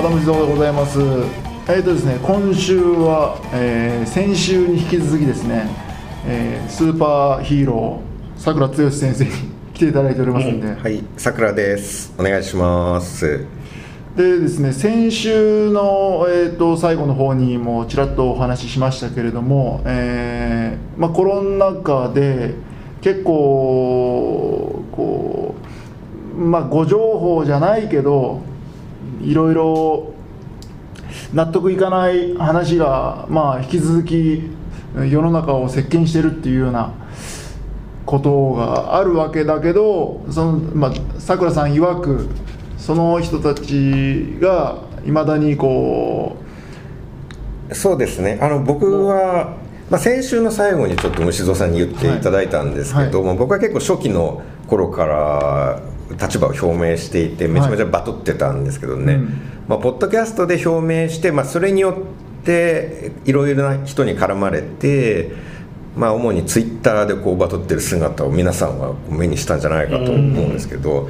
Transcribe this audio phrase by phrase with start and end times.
[0.00, 0.98] 和田無蔵でございます。
[0.98, 5.66] えーとですね、今週は、えー先週に引き続きですね、
[6.26, 9.30] えースーパーヒーローさくら剛先生に
[9.74, 12.14] 来ていただいておりますんで、はい、さくらです。
[12.16, 13.44] お願いします。
[14.16, 22.54] でですね、先週の、えー、と最後の方にもちらっとお話ししましたけれども、えーまあ、コロナ禍で
[23.02, 25.54] 結構こ
[26.34, 28.48] う、まあ、ご情報じゃないけど
[29.22, 30.14] いろいろ
[31.32, 34.42] 納得いかない話が、まあ、引き続き
[34.94, 36.92] 世の中を席巻してるっていうような
[38.06, 42.28] ことがあるわけだけどそのまあさくらさん曰く
[42.76, 46.36] その人たちがいまだにこ
[47.72, 48.38] そうですね。
[48.42, 49.56] あの僕は、
[49.90, 55.80] まあ、先週の最後にちょっと虫蔵さんに言っていただいたんですけども、僕は結構初期の頃から
[56.20, 59.28] 立場を表明していてめちゃめちゃバトってたんですけどね、うん。
[59.68, 65.32] まあ、ポッドキャストで表明して、まあ、それによっていろいろな人に絡まれて、
[65.96, 71.08] まあ、主にツイッターでこうバトってる姿を皆さんは目にしたんじゃないかと思うんですけど、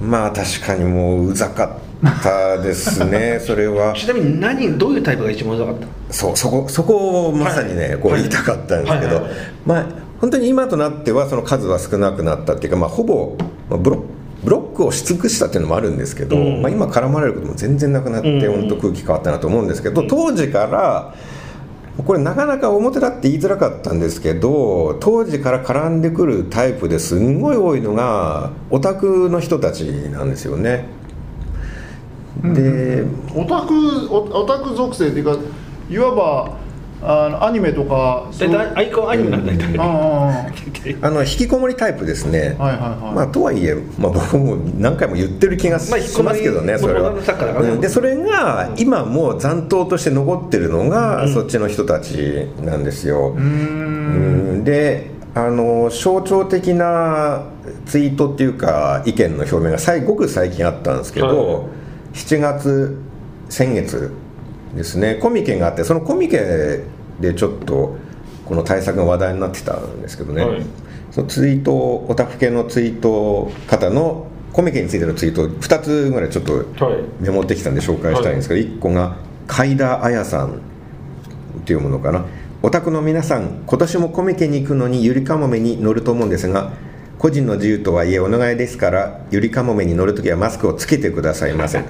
[0.00, 3.94] まあ確かにもううざかったですね それは。
[3.94, 5.86] ちなみに何どういうタイプが一番うざかった？
[6.12, 8.20] そうそこそこをまさにね、こうはい。
[8.22, 9.32] はい言いたかったんですけど、はいはいはい。
[9.66, 9.86] まあ
[10.20, 13.36] 本当に今となってはその数は少なくなったっていうか、まあ、ほぼ
[13.68, 14.04] まあブロ
[14.44, 16.62] ブロックをし尽くしたっていうのもあるんですけど、うん。
[16.62, 18.60] まあ、今絡まれることも全然なくなって、うん。
[18.62, 21.14] 本当空気変わったなと思うんですけど、当時から
[21.98, 30.86] これなかなか表だって言いづらかったんですけど当時から絡んでくるタイプですんごい多いのがオタクの人たちなんですよね。
[32.42, 35.36] で、うオタクオオタク属性っていうか
[35.90, 36.56] いわば
[37.04, 39.52] あのアニメとかそう大体アイコンアニメなんだ
[41.02, 42.56] あの引きこもりタイプですね。
[42.58, 47.12] はいはい、まあ、とはいえ、まあ、僕も何回も言ってる気がしまあ引きこもりますけどね、それは。
[47.80, 51.32] でそれが今も残党として残ってるのが、うん。
[51.32, 53.34] そっちの人たちなんですよ。
[53.36, 53.42] うーん。
[53.42, 53.48] う
[54.58, 54.64] ん。
[54.64, 57.42] であの象徴的な
[57.86, 61.64] ツイートっていうか意見の表明が最ごく最近あったんですけど、はい。
[62.14, 62.98] 7月
[63.48, 64.12] 先月
[64.74, 65.16] ですね。
[65.16, 66.80] コミケがあってそのコミケ
[67.20, 67.96] でちょっと
[68.44, 70.62] この対策が話題になってたんですけどね、はい。
[71.10, 76.96] そのツイートオタク系のツイート方のコミケについてのツイート2つぐらいちょっとはい。
[77.20, 79.16] メモってきたんで紹介したいんですけど、1個が
[79.46, 80.52] 海田彩さんっ
[81.64, 82.24] ていうものかな。
[82.64, 86.72] オタクの皆さん今年もコミケに行くのにゆりかもめに乗ると思うんですが
[87.18, 91.80] 個人の自由とはいえお願いですからゆりかもめに乗るときはマスクをつけてくださいませ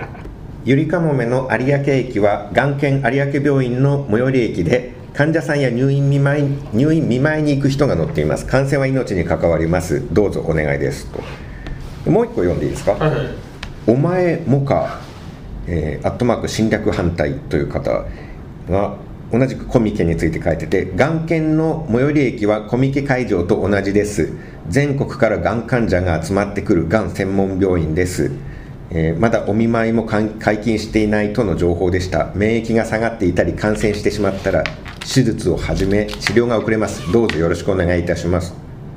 [0.65, 8.47] ゆりかもめの有明駅は眼研有明病院の最寄り駅で患者さんや入院見舞い入院見舞いに行く人が乗っています。
[8.47, 10.15] 感染は命に関わります。
[10.15, 11.09] どうぞお願いです。
[12.05, 12.11] と。
[12.11, 13.27] もう一個読んでいいですか、はいはい。
[13.89, 15.01] お前もか、
[15.67, 18.05] えーアットマーク侵略反対という方
[18.71, 18.97] が
[19.33, 24.33] 同じくコミケについて書いてて、がん研の最寄り駅はコミケ会場と同じです。
[24.69, 28.31] 全国からがん患者が集まってくるがん専門病院です。
[28.95, 32.31] えーまだお見舞いも解禁していないとの情報でした。
[32.35, 34.65] 免疫が下がっていたり感染してしまったら、
[35.01, 37.11] 手術を始め、治療が遅れます。
[37.11, 38.55] どうぞよろしくお願いいたします。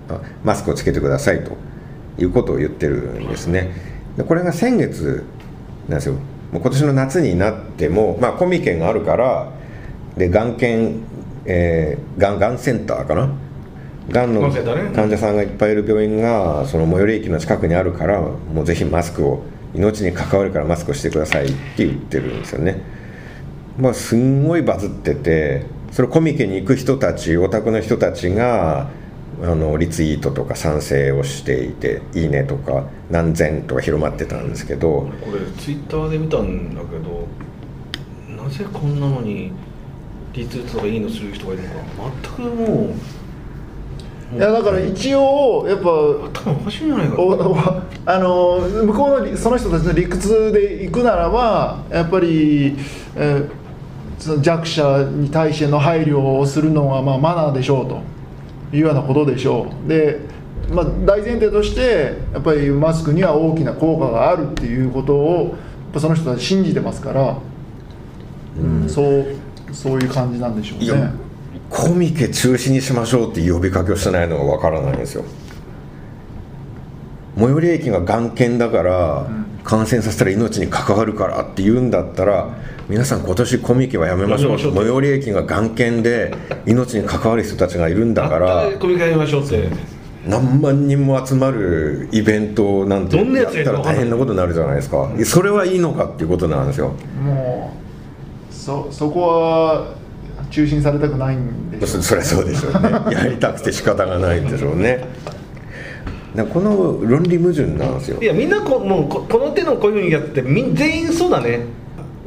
[0.09, 1.51] あマスクをつけてくださいと
[2.19, 3.71] いうことを言ってるんですね。
[4.17, 5.23] でこれが先月
[5.87, 6.15] なんですよ。
[6.51, 9.51] もう今年の夏になっても、まあ、コミケがあるから、
[10.15, 10.99] で、がん研、
[11.45, 13.29] えー、がん、がんセンターかな？
[14.09, 14.41] がんの
[14.93, 19.43] 患者さんがいっぱいいる病院が、その最寄り駅の近くにあるから、もうぜひマスクを、
[19.75, 22.81] 命に関わるからマスクしてくださいって言ってるんですよね。
[23.77, 28.89] まあ、すんごいバズっててそれコミケに行く人たちオタクの人たちが
[29.43, 37.27] あのリツイートとか賛成をしていて「いいね」とか「何千」とか広まってたんですけどこれツイッターで見たんだけど
[38.41, 39.51] なぜこんなのに
[40.33, 41.79] リツイートとかいいのする人がいるのか
[42.37, 42.93] 全くもう
[44.35, 45.89] いやだから一応やっぱ
[46.41, 47.15] 頭おかしいんじゃないか
[48.05, 52.75] あの向こうのその人たちの理屈で行くならばやっぱり、
[53.15, 53.65] えー
[54.17, 58.01] その弱者に対しての配慮をするのはまあマナーでしょうと。
[58.73, 59.87] いうようなことでしょう。
[59.87, 60.19] で
[60.71, 65.53] まあ、大前提としてやっぱりマスクには大きな効果があるっていうことをやっ
[65.93, 67.37] ぱその人たち信じてますから、
[68.59, 68.89] うん。
[68.89, 69.37] そう
[69.71, 71.11] そういう感じなんでしょうね。
[71.69, 75.23] コミケ中止にしましょうって呼びかけをしてないのがわからないんですよ。
[77.37, 79.27] 最寄り駅が眼検だから、
[79.65, 82.49] 感染させたら命に関わるからって言うんだったら
[82.87, 84.59] 皆さん今年コミケはやめましょう。
[84.59, 86.35] 最寄り駅が眼検で
[86.67, 89.67] 命に関わる人たちがいるんだかららコミカやりましょうって。
[90.27, 95.09] 何万人も集まるイベントなんてどんなやつったら大変なことになるじゃないですか。
[95.23, 96.93] それはいいのかっていうことなんですよ。
[97.23, 97.73] も
[98.51, 99.95] うそそこは
[100.49, 102.89] 中止にされたくないんでしょそ そりゃそうでしょうね。
[103.11, 105.05] やりたくて仕方がないんでしょうね。
[106.53, 108.21] この論理矛盾なんですよ。
[108.21, 111.61] いやみんなこもうここの手のこういうふうにやってみん全員そうだね。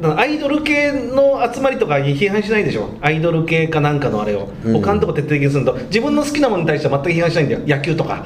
[0.01, 2.89] アイドル系の集まりとかに批判しないでしょ。
[3.01, 4.73] アイドル系かなんかのあれを、うん。
[4.81, 5.77] 他のとこ徹底的にすると。
[5.89, 7.61] 自分の好きなものに対しては全く批判しないんだよ。
[7.67, 8.25] 野球とか。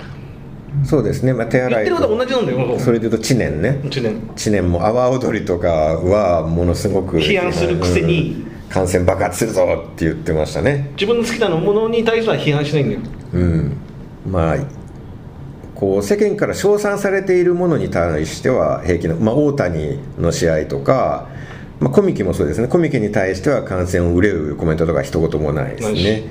[0.86, 2.80] そうですね、まあ、手言ってる洗いことは同じなんだよ。
[2.80, 3.80] それで言うと知念ね。
[3.84, 8.46] 1年知念も阿波踊りとかはものすごく批判するくせに。
[8.48, 10.90] うん感染爆発するぞって言ってましたね。
[10.94, 13.02] 自分の好きなものに対しては批判しないんだよ。
[13.34, 13.78] うん。
[14.28, 14.58] まあ
[15.76, 21.28] こう世間から称賛されているものに対しては平気な、まあ、大谷の試合とか、
[21.80, 22.68] まあ、コミケもそうですね。
[22.68, 26.04] コミケに対しては感染を憂うコメントとか一言もないですないし。
[26.04, 26.24] ね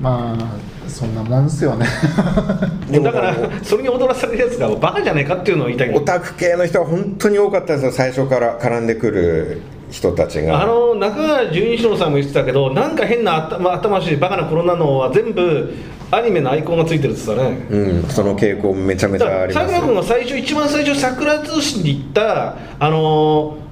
[0.00, 1.86] まあそんなもんですよね。
[3.02, 6.02] だからそれに踊らされるやつがバカじゃないかっていうのを言いたいんだよ。
[6.02, 7.92] オタク系の人は本当に多かったですよ。
[7.92, 10.62] 最初から絡んでくる人たちが。
[10.62, 15.74] あの中川純一郎さんも言ってたけどなんか変な頭頭しいバカなコロナのは全部
[16.10, 17.66] アニメのアイコンがついてるって言ってたね。
[17.70, 23.68] うんその傾向めちゃめちゃあります佐倉君が最初一番最初桜通信に行ったあのー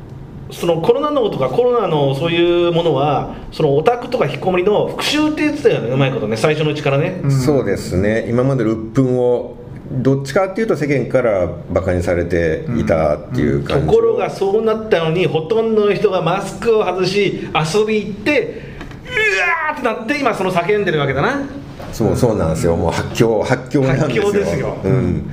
[0.51, 8.27] そのコロナのとかコロナのそういうものはそのオタクとか引きこもりの復讐って言ってたよねうまいことね最初のうちからね、そうですね。
[8.29, 9.57] 今までの鬱憤を
[9.91, 18.63] どっちかっていうと世間からバカにされていたっていうと感じ、ころがそうなったのにほとんどの人がマスクを外し遊び行って
[19.05, 21.47] うわーってなって今その叫んでるわけだな。
[21.93, 22.77] そうそうなんですよ。
[22.77, 24.23] もう発狂発狂なんですよ。
[24.25, 24.77] 発狂ですよ。
[24.85, 25.31] うん。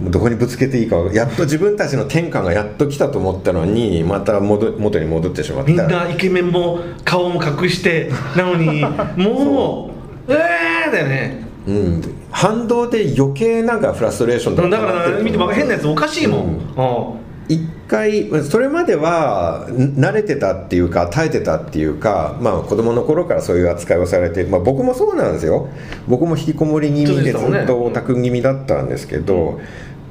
[0.00, 5.70] もうどこにぶつけていいかやっと自分たちの天下がやっと来たと思ったのにまた戻元に戻ってしまった。
[5.70, 8.80] みんなイケメンも顔も隠してなのに
[9.16, 9.90] も
[10.28, 11.46] ううわーだよね。
[11.66, 12.02] うん、
[12.36, 16.40] 反動で余計なんかフラストレーションとだから見ても変なやつおかしいもん、
[16.76, 17.10] うん。
[17.10, 25.68] うん一回それまではん慣れてたっていうか耐えてたっていうか、まあ、子供の頃からそういう扱いをされて、まあ、僕もそうなんですよ。
[26.08, 29.60] 僕も引きこもり気味でずっとオタク気味だったんですけど、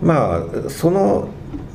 [0.01, 1.28] まあその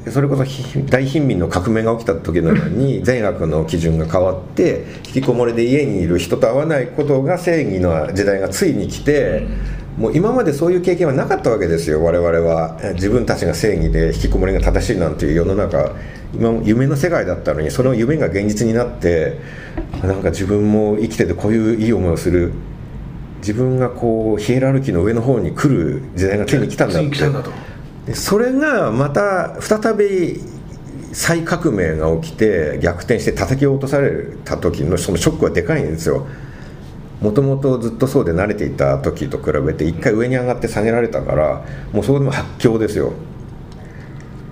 [0.09, 9.47] それこそひ大貧民の革命が起きた時のように 善悪の基準が変わって引きこもりで家にいる人と会わないことが正義の時代がついに来て。
[10.01, 12.79] もう今までそういう経験はなかったわけですよ我々は。
[12.83, 15.95] え自分たちが正義で引きこもりが正しいなんていう世の中。
[16.33, 19.39] 今も夢の世界だったのにその夢が現実になって
[20.03, 22.53] あなんか自分も生きててこういういい思いをする。
[23.41, 27.51] 自分がこうヒエラルキーの上の方に来る時代が手に来たんだっついに来たんだと。
[27.51, 27.57] て
[28.07, 30.41] でそれがまた再び
[31.13, 36.27] 再革命が起きて逆転して叩き落とされた時のそのショックはでかいんですよ
[37.21, 43.13] もともとずっとそうで慣れていた時と比べて一回上に上がって下げられたからもうそこでも発狂ですよ。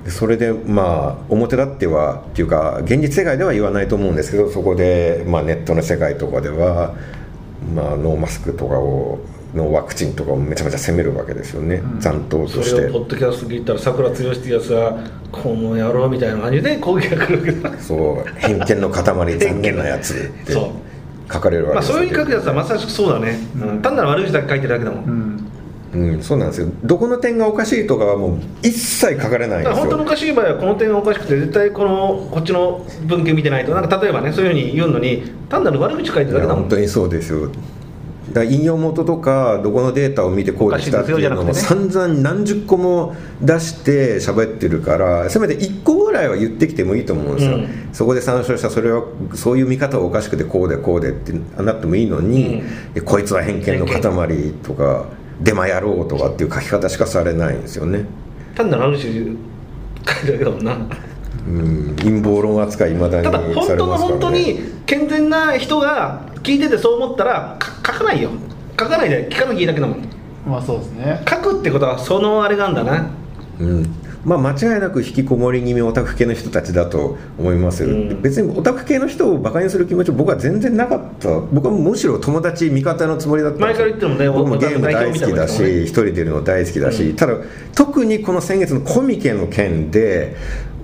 [0.04, 6.94] でそれでまあ表立ってはっていうか現実世界では言わないと思うんですけどそこで、まあ、ネットの世界とかでは、
[7.75, 9.18] まあ、ノーマスクとかを
[9.54, 12.64] のワクチンとかをめちゃめちゃ責めるわけですよね、残党として。
[12.64, 14.98] それをポッドキャストで言ったら桜剛っていうやつは
[15.32, 17.82] この野郎みたいな感じで攻撃が来るわけだ。
[17.82, 18.40] そう。
[18.40, 20.52] 偏見の塊残念なやつって。
[20.52, 20.88] そう
[21.32, 21.97] 書かれるわまあけですよ。
[21.99, 23.82] そういう書くやつはまさしくそうだね、うん。
[23.82, 25.49] 単なる悪口だけ書いてるだけだもん、うん。
[25.90, 26.68] うん、そうなんですよ。
[26.85, 33.75] どこの点がおかしいとかはもう一切書かれないんですだから本当のおよかしい場合はこの点がおかしくて絶対このこっちの文献見てないと。
[33.75, 36.62] なんか例えばねそういうふうに言うのに単なる悪口書いてるだけだもん。
[36.62, 37.50] 本当にそうですよ
[38.32, 47.88] だ引用元とかどこのデータを見てこうでしたっていうのも散々何十個も出して喋ってるからせめて1個ぐらいは言ってきてもいいと思うんですよ、うん。
[47.92, 49.04] そこで参照したそれは
[49.35, 51.32] そういう見方はおかしくてこうでこうでって
[51.62, 52.62] なってもいいのに、
[52.94, 55.06] えこいつは偏見の塊とか
[55.40, 58.04] デマ野郎とかっていう書き方しかされないんですよね。
[58.54, 59.02] 単なる悪口
[60.26, 60.76] 書いてもんな。
[61.47, 61.97] うん。
[61.97, 68.30] 陰謀論扱いいまだにただ本当の本当に健全な人が聞いててそう思ったらか書かないよ。
[68.78, 69.99] 書かないで聞かなきゃいいだけだもん。
[70.47, 71.23] まあそうですね。
[71.28, 73.11] 書くってことはそのあれがあんだな。
[73.61, 73.95] うん。
[74.25, 78.21] まあ、間違いなく引きこもり気味オタク系の人たちだと思います、うん。
[78.21, 81.40] 別にオタク系の人をバカにする気持ち僕は全然なかった。
[81.40, 87.16] 僕はむしろ友達味方のつもりだった前から言ってもね僕もゲーム大好きだし一人でいるの大好きだし、うん。
[87.16, 87.35] ただ
[87.75, 90.37] 特にこの先月のコミケの件で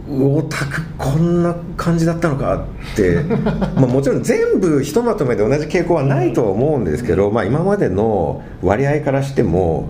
[0.07, 3.23] オタクこんな感じだったのかって。
[3.75, 9.89] まあもちろん全部ひとまとめで同じ傾向はないとは思うんですけど、まあ、今までの割合からしても、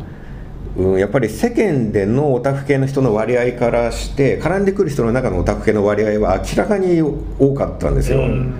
[0.76, 8.18] うん、やっぱり世間でのオタク系の人の割合からして絡んでくる人の中のオタク系の割合は明らかに多かったんですよ。
[8.18, 8.54] うん。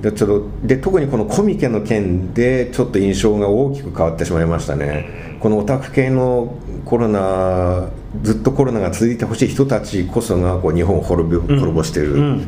[0.00, 5.36] でちょっとで特にこのコミケの件でちょっと印象が大きく変わってしまいましたね。
[5.40, 6.54] このオタク系の
[6.88, 7.90] コロナ
[8.22, 12.46] ずっとコロナが続いてほしい人たちこそがこう日本を滅び滅ぼしてる、うん。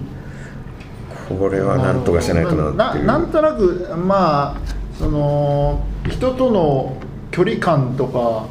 [1.39, 3.05] これはなんとかしないとなっていう。
[3.05, 4.61] なんとなくまあ
[4.99, 6.97] その人との
[7.31, 8.47] 距離感とか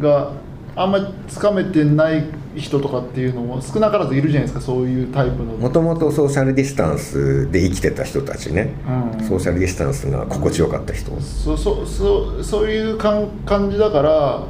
[0.00, 0.30] が
[0.76, 4.60] あんまりつかめてない人とかっていうのも少なからずいるじゃないですか。
[4.60, 5.54] そういうタイプの。
[5.54, 8.74] もともとソーシャルディスタンスで生きてた人たちね、
[9.18, 9.24] うん。
[9.26, 14.42] ソーシャルディスタンスが心地よかった人、そそそそういう感感じだから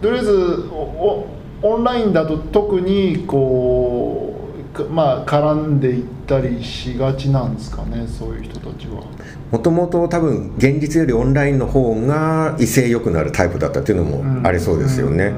[0.00, 1.28] とりあえずおお
[1.62, 9.04] オンラインだと特にこうかまあ絡んでいったりしがちなんですかねそういう人たちは。
[9.50, 15.32] もともと多分現実よりオンラインの方が威勢よくなるタイプだったっていうのもありそうですよね、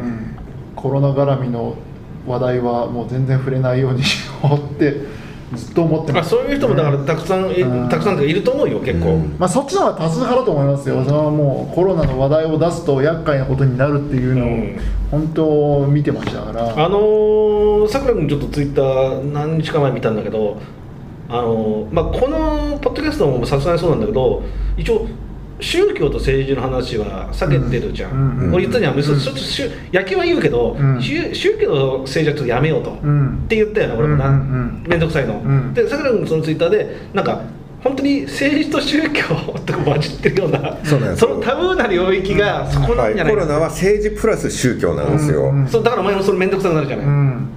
[0.74, 1.76] コロナ絡みの
[2.26, 4.94] 話題はもう全然触れないようにしようって
[5.54, 6.26] ずっと思ってます。
[6.26, 7.88] あそういう人もだからたくさん、いうん。
[7.88, 9.36] たくさんいると思うよ結構、うん。
[9.38, 14.80] まあ、そっちの方が多数派だと思いますよ、それはもうコロナの話題を出すと厄介なことになるっていうのをうん。
[15.10, 20.56] 本当見てましたから、あのーさくら君ちょっとツイッター何日か前見たんだけど、
[21.28, 24.42] あのーまあ、このポッドキャストもさすがにそうなんだけど
[24.76, 25.06] 一応
[25.60, 29.20] 宗教と政治の話は避けてるじゃん、うんうん俺言ったじゃん、そうん。
[29.20, 31.00] そそ野球は言うけど、うん。
[31.02, 33.44] 宗宗教と政治はちょっとやめようと、うん。
[33.44, 35.74] って言ったよね俺もな、面倒くさいの、うん。
[35.74, 37.42] でさくら君そのツイッターでなんか
[37.82, 39.22] 本当に政治と宗教
[39.64, 41.36] とか混じってるようなそうなんですよ。
[41.36, 45.68] のタブーな領域がそこなはい、んじゃないかコロナは政治プラス宗教なんですよ、うんうん。
[45.68, 47.48] そうだからお前もそれ面倒くさくなるじゃない、うん、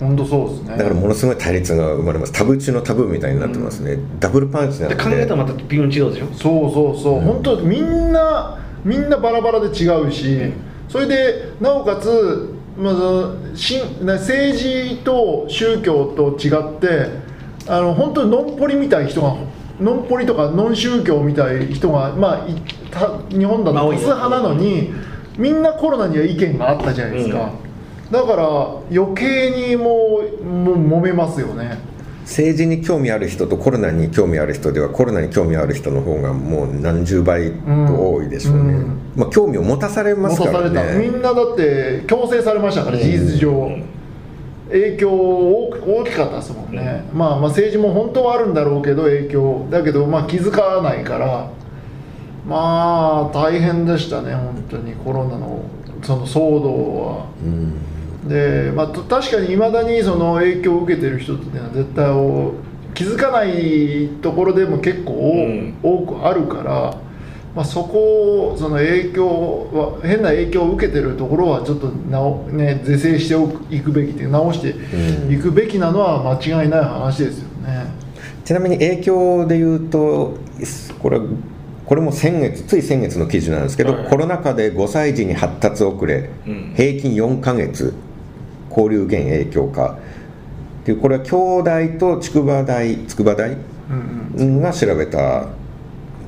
[0.00, 0.76] 本当そうですね。
[0.76, 2.32] だからものすごい対立が生まれます。
[2.32, 4.94] タブー中のタブーみたいになってますね、ダブルパンチなんで。
[4.94, 6.26] で考えたらまた微妙に違うでしょ？
[6.34, 10.52] そうそうそう、本当みんなみんなバラバラで違うし、
[10.88, 17.10] それでなおかつ、まあその、し政治と宗教と違って
[17.66, 19.36] あの本当にノンポリみたい人が
[19.80, 22.54] ノンポリとかノン宗教みたい人が、まあ、い
[22.90, 24.92] た日本だと多数派なのに、
[25.36, 27.52] みんなコロナには意見があったじゃないですか、
[28.10, 28.44] だから
[28.90, 31.78] 余計にもうもう揉めますよね。
[32.28, 39.00] 政治に興味ある人とコロナに興味ある人ではコロナに興味ある人の方がもう何十倍と多いでしょうね、うん。
[39.16, 43.02] まあ、興味を持たされますか持たされた、みらねんなだって強制されましたから、うん。
[43.02, 43.78] 事実上、
[44.70, 51.50] 影響大大きかったですもんね、まあ、まあ政治も本当はあるんだろうけど、影響、だけど、まあ、気づかないから、
[52.46, 55.62] まあ、大変でしたね、本当にコロナの
[56.02, 57.26] その騒動は。
[57.42, 57.87] うん
[58.26, 62.54] でまあ、と確かにいまだにその影響を受けてる人っていうのは絶対お
[62.94, 65.78] 気づかないところでも結構お、うん。
[65.82, 66.96] 多くあるから、
[67.54, 74.74] まあ、そこをその影響は変な影響を受けてるところはちょっと直、ね、是正しておくいくべきって直して
[75.32, 77.86] いくべきなのは間違いない話ですよね。
[78.44, 80.38] ちなみに影響で言うと
[80.98, 81.20] これ
[81.84, 84.08] これも先月つい先月の記事なんですけど、はい。
[84.08, 86.74] コロナ禍で5歳児に発達遅れ、うん。
[86.76, 87.94] 平均4ヶ月
[88.78, 89.98] 交流減影響か
[90.82, 93.56] っていうこれは京大と筑波大筑波大
[94.60, 95.48] が調べた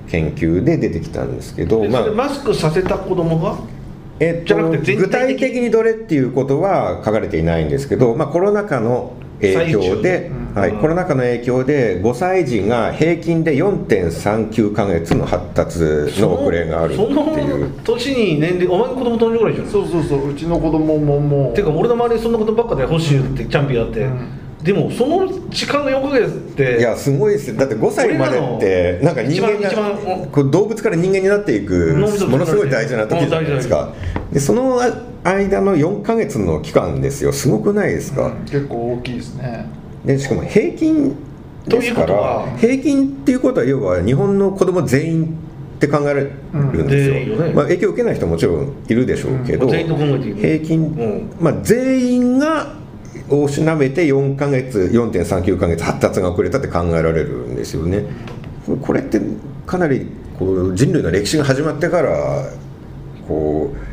[0.08, 3.56] 研究で出てきたんですけど、まあマスクさせた子供が？
[4.18, 10.80] えっじゃなくて全体的具体的にどれっていうことは書かれていないんですけど、まあ、コロナ禍の影響で、はい、うん。
[10.80, 15.78] コロナ禍の影響で5歳児が平均で4.39ヶ月の発達
[16.20, 17.14] の遅れがあるっていう。
[17.14, 19.66] その年に年齢お前の子供と同じぐらいじゃん。
[19.66, 24.40] そうそうそううちの子供ももうていうか俺の周りにそんなことばっかで星ってチャンピオンやって、うん。
[24.62, 26.78] でもその時間の4ヶ月って。
[26.78, 27.50] いやすごいです。
[27.50, 33.94] よだって5歳までってなんか人間一番一が番こう動物から人間になっていくものすごい大事な時じゃないですか。
[34.32, 34.80] でその
[35.24, 37.32] 間の4ヶ月の期間ですよ。
[37.32, 39.66] すごくないですか、うん結構大きいですね。
[40.04, 41.14] でしかも平均
[41.66, 45.24] ですからは平均っていうことは要は日本の子供全員
[45.76, 47.52] って考えられるんですよ,、うんね。
[47.54, 51.30] まあ、影響を受けない人ももちろんいるでしょうけど、うん平均、うん。
[51.38, 52.74] まあ、全員が
[53.28, 58.04] をしなめて4ヶ月4.39ヶ月発達が遅れたって考えられるんですよね。
[58.82, 59.20] これって
[59.66, 60.06] かなり
[60.38, 62.50] こう人類の歴史が始まってから
[63.26, 63.89] こう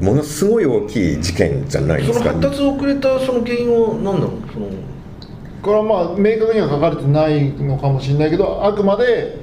[0.00, 4.30] ものすごい大きい事件じゃないでそのすか発達遅れたその原因は何なの？
[4.52, 4.66] その
[5.62, 9.37] これはまあ明確には書かれてないのかもしれないけどあくまでそ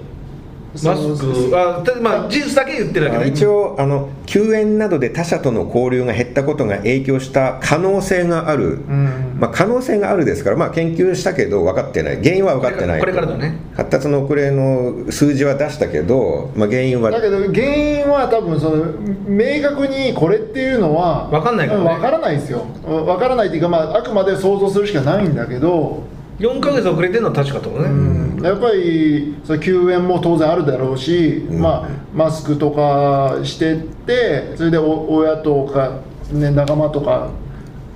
[0.83, 1.59] マのスク。
[1.59, 3.19] あたまあ事実だけ言ってるだ。
[3.19, 9.37] け一応あの休園などで他者との交流が減ったことが影響した可能性がある、うん。
[9.39, 12.23] まあ、可能性があるですから、まあ、研究したけど分かってない。
[12.23, 12.99] 原因は分かってない。
[12.99, 13.59] これからこれからだね。
[13.75, 17.11] 発達の遅れの数字は出したけど、まあ、原因は。
[17.11, 18.85] だけど原因は多分その
[19.27, 21.85] 明確にこれっていうのはわかんないからね。
[21.85, 22.65] わからないですよ。
[22.85, 26.03] わからないっていうか、まあ、あくまで想像するしかないんだけど、
[26.39, 28.43] 4ヶ月遅れてるのは確かとね、うん。
[28.43, 31.61] やっぱりその休園も当然あるだろうし、うん。
[31.61, 36.01] まあ、マスクとかしてってそれでお親とか、
[36.31, 37.29] ね、仲間とか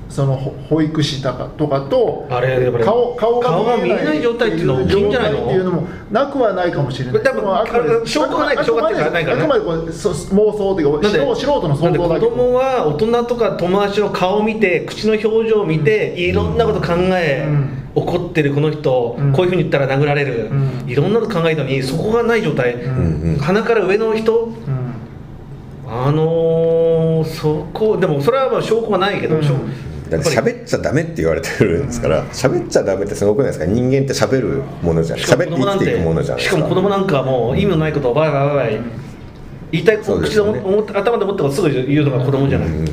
[0.08, 2.28] そのほ保育士とかとかと
[2.84, 5.38] 顔顔顔がが見えない状態っていうのは大きいんじゃないの？
[5.38, 7.24] 状態っていうのもなくはないかもしれない。
[7.24, 9.44] 多分あくまであ証拠がない証拠っていうかないからね。
[9.44, 12.32] あくまでこれそ妄想っていうか素人の想像だけど。
[12.32, 19.34] 供は大人とか友達の顔を見て口の表情を見て、いろんなこと考え、うん怒ってるこの人、うん。
[19.34, 20.90] こういうふうに言ったら殴られる、うん。
[20.90, 23.22] いろんなこと考えたのにそこがない状態、うん。
[23.22, 24.46] うん鼻から上の人？
[24.46, 24.94] うん。
[25.88, 29.42] あのー、そこでもそれはまあ証拠がないけど、うん。
[29.42, 33.66] だっ喋っちゃダメって言われてるんですから喋っちゃダメってすごくないですか？
[33.66, 36.58] 人間って喋るものじゃんしかも喋って生きていくものじゃないですか。
[36.58, 38.82] しかも子供なんかはもう意味のないことをバイバイバイバイ
[39.72, 42.86] 言いたい口でよね思って頭で思ったことすぐ言うのが子供じゃない、うん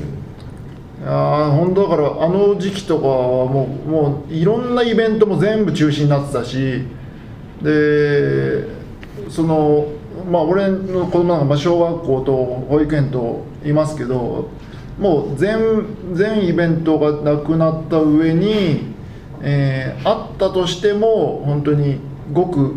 [1.07, 6.83] いやー本当だからあの時期とかはもうもういろんなイベントも全部中止になってたし
[7.63, 8.65] で
[9.31, 9.87] その
[10.29, 14.49] まあ俺の子供なんかまあ小学校と保育園といますけど
[14.99, 18.93] もう全全イベントがなくなった上に、
[19.43, 22.01] えーあったとしても本当に
[22.33, 22.75] ごく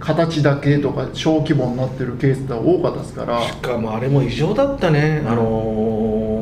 [0.00, 3.40] 形だけとか小規模になってるケースが多かったですから。
[3.40, 6.35] しかもあれも異常だったね、あのー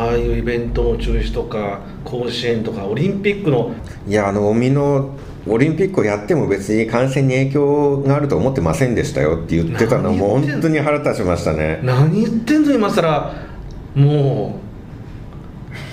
[0.00, 3.72] ああいうイベントの中止とか甲子園とかオリンピックの。
[4.08, 5.10] いやあの海の
[5.46, 10.52] オリンピックをやっても別に感染に影響があると思ってませんでしたよって言ってたのも何言ってんの？
[10.52, 11.80] 本当に腹立ちましたね。
[11.82, 13.32] 何言ってんの今更？
[13.94, 14.60] も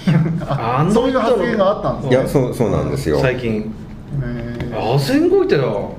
[0.08, 0.12] う
[0.48, 3.20] あの人のそういう発言があったんですいやそうそうなんですよ。
[3.20, 3.74] 最近。
[4.22, 4.58] え。
[4.72, 5.63] ーあ全動いてた。
[5.63, 5.96] よ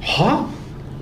[0.00, 0.48] は？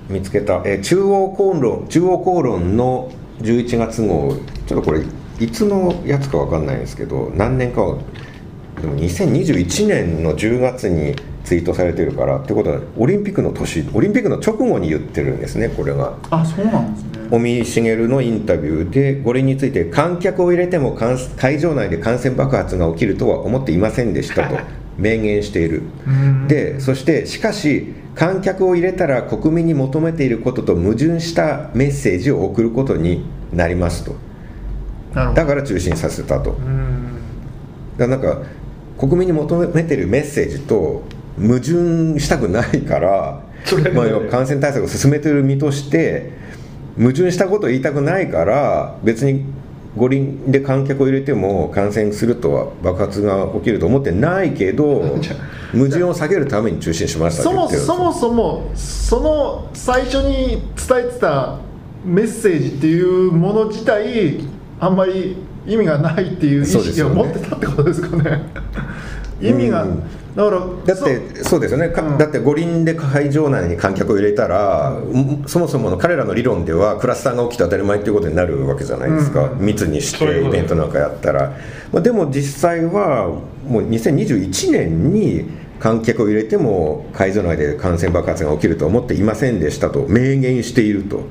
[0.09, 4.35] 見つけた、えー中央公論中央公論の11月号。
[4.67, 5.01] ちょっとこれ
[5.39, 7.97] いつのやつかわかんないんですけど何年かは
[8.81, 16.17] でも2021年の10月にツイートされてるからってことはオリンピックの年オリンピックの直後に言ってるんですねこれが。
[16.29, 17.09] あそうなんですね。
[17.31, 24.57] 尾身茂のインタビューで五輪について観客を入れても感会場内で感染爆発が起きるとは思っていませんでしたと
[24.97, 25.83] 明言している。
[26.07, 26.47] うん。
[26.47, 34.15] でそしてしかし観客を入れたら国民に求めていることと矛盾したメッセージを送ることになりますと
[35.33, 36.51] だから中止にさせたと。
[36.51, 37.17] うん。
[37.97, 38.47] だからなんか
[38.97, 41.03] 国民に求めているメッセージと
[41.39, 43.41] 矛盾したくないから
[43.93, 46.31] まあ、感染対策を進めている身として
[46.97, 49.45] 矛盾したことを言いたくないから別に
[49.97, 55.19] 五輪で観客を入れても感染するとは爆発が起きると思ってないけど
[55.73, 61.57] 矛盾を避けるために中止にしましたそもそもそもその最初に伝えてた
[62.05, 64.39] メッセージっていうもの自体
[64.79, 65.37] あんまり
[65.67, 67.15] 意味がないっていう意識をそうですよね。
[67.15, 68.41] 持ってたってことですかね。
[69.41, 70.03] 意味が、うん
[70.35, 72.17] だからだってそうですよね、かうん。
[72.17, 79.59] だって五輪で会場内に観客を入れたら、うんそもそもの彼らの理論ではクラスターが起きて当たり前ということになるわけじゃないですか、うん。
[79.59, 81.57] 密にしてイベントなんかやったら、
[81.91, 83.27] まあ、でも実際は
[83.67, 85.45] もう2021年に
[85.79, 91.23] 観客を入れても会場内で感染爆発が起きると思っていませんでしたと明言していると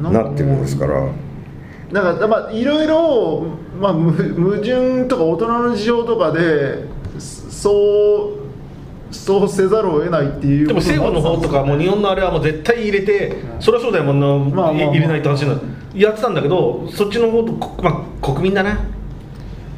[0.00, 1.08] なってるんですから。
[1.92, 3.44] だからまあいろいろ、
[3.80, 6.84] まあ、む矛盾とか大人の事情とかで
[7.18, 10.68] そうそうせざるを得ないっていう。
[10.68, 14.94] でも政府の方とかもう日本のあれはもう絶対入れてそりゃそうだよもんな、まあまあまあ。
[14.94, 15.60] 入れないと話になる
[15.94, 18.78] やってたんだけどそっちの方と、こまあ、国民だな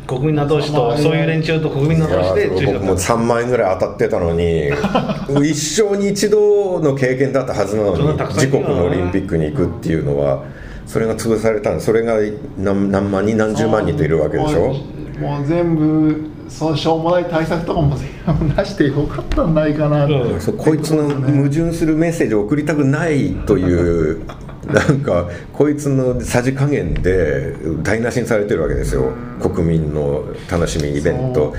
[0.07, 4.68] 国民の後押しと、まあそういう連中と国民の後押しでもった3万円ぐらい当たってたのに
[5.48, 8.03] 一生に一度の経験だったはずなのに
[8.35, 10.42] 自国のオリンピックに行くっていうのは
[10.86, 12.16] それが潰されたんそれが
[12.58, 14.68] 何何万人何十万人といるわけでしょ？
[14.68, 14.74] も
[15.18, 24.24] うもう全部そうしょうもない対策とかも全部出してよかったんないかなうんそうこいつの矛盾するメッセージを送りたくないという
[24.66, 29.12] なんかこいつのさじ加減で台無しにされてるわけですよ。
[29.40, 31.54] 国民の楽しみイベント。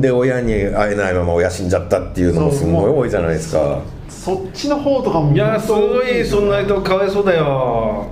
[0.00, 3.82] で親に会えないまま親死んじゃったっていうのもすごい多いじゃないですか。
[4.08, 8.08] そっちの方とかもいやすごいそんな人かわいそうだよ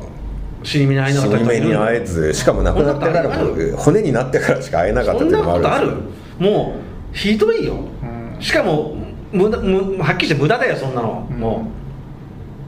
[0.68, 5.88] 死に目に会えなか死った人いるに目に会えずしかも亡くなってから骨になってからしか会えなかったっていうのもことある。
[5.88, 6.76] あるんですよも
[7.12, 8.42] うひどいよ、うん。
[8.42, 8.96] しかも
[9.32, 11.38] 無駄無はっきりして無駄だよそんなの、うん。
[11.38, 11.70] も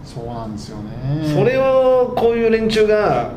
[0.03, 0.83] そうなんですよう、
[1.19, 1.29] ね。
[1.35, 3.33] それをこういう連中が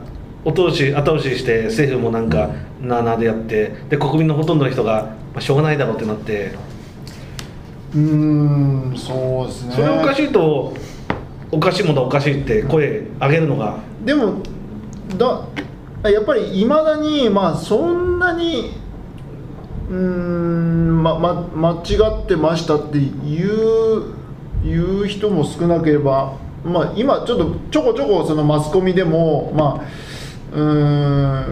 [0.45, 2.49] 後押し後押しして政府もなんか
[2.79, 6.55] なあなあでやってで国民のほとんどの人が、まあ、しょうがないだろうってなって。
[7.93, 9.73] うーんそうですね。
[9.75, 10.73] それおかしいと
[11.51, 14.41] おかしいものはおかしいって声上げるのがでも
[15.17, 18.71] だやっぱりいまだにまあそんなに
[19.89, 24.13] うんまま間違ってましたって言う
[24.63, 29.83] 言う人も少なければまあ今ちょっとちょこちょこそのマスコミでもま
[30.53, 31.47] あうんう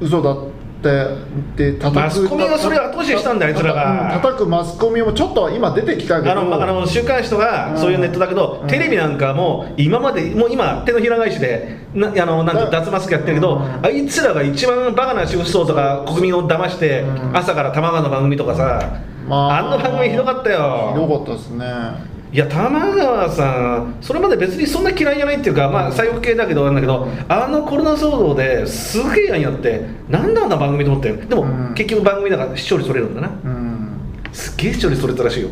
[0.00, 0.34] 嘘だ
[0.82, 4.16] ってって叩くマスコミがそれを後押ししたんだよあいつらが。
[4.16, 6.32] うん叩くマスコミもちょっと今出てきたけど。
[6.32, 7.78] あのまあの週刊誌とかうん。
[7.78, 8.68] そういうネットだけど、うん。
[8.68, 13.86] テレビなんかも今までもう今手のひら返しでなあのなんかうん脱マスクやってるけど、うん。
[13.86, 17.36] あいつらが一番バカな主婦層とか国民を騙して、うん。
[17.36, 19.58] 朝から玉川の番組とかさ、まあ。
[19.58, 20.92] あの番組ひどかったよ。
[20.94, 31.74] ひどかったですねいや玉川さんそれまで別にそんな嫌いじゃないっていうかまあ左翼系だけどなんだけどあのコロナ騒動ですげえやんやってなんであんな番組と思ってでも、うん。
[31.74, 33.28] 結局番組だから視聴率取れるんだな。
[33.28, 34.00] うん。
[34.32, 35.50] すっげえ視聴率取れたらしいよ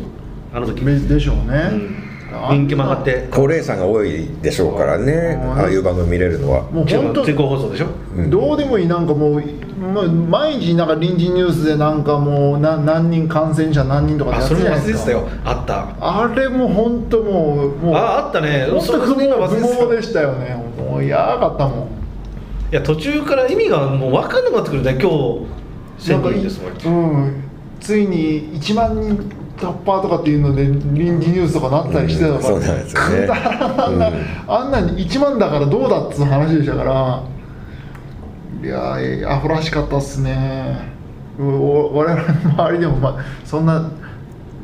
[0.53, 2.10] あの時、ででしょうね、うん
[2.51, 3.27] 人気も上がって。
[3.31, 5.39] 高齢者が多いでしょうからね。
[5.41, 5.51] うん。
[5.53, 6.63] ああいう番組見れるのは。
[6.63, 7.87] もう本当全国放送でしょ？
[8.17, 8.29] うん。
[8.29, 9.43] どうでもいいなんかもう、
[9.77, 15.27] まあ、毎日なんか臨時ニュースでなんかもうな何人感染者何人とかやあそれも忘れてたよ。
[15.43, 15.95] あった。
[15.99, 18.67] あれも本当もうもうああったね。
[18.71, 20.55] 本当不毛不毛でしたよね。
[20.77, 21.87] もうやばかったもん。
[22.71, 24.91] いや途中から意味がもう分かんなくなってくるね。
[24.91, 27.13] 今日1000なんかい人ですもん。
[27.23, 27.43] うん、
[27.81, 29.29] ついに1万人
[29.61, 33.21] 突破とかっていうので臨時ニュースとかなったりしてたから、うんそうなんですよね。
[33.21, 34.15] くだらんな、うん。
[34.47, 37.23] あんなに1万だからどうだっつう話でしたから
[38.63, 40.91] いやーアホらしかったっすね。
[41.39, 43.89] うお我々の周りでも、まあ、そんな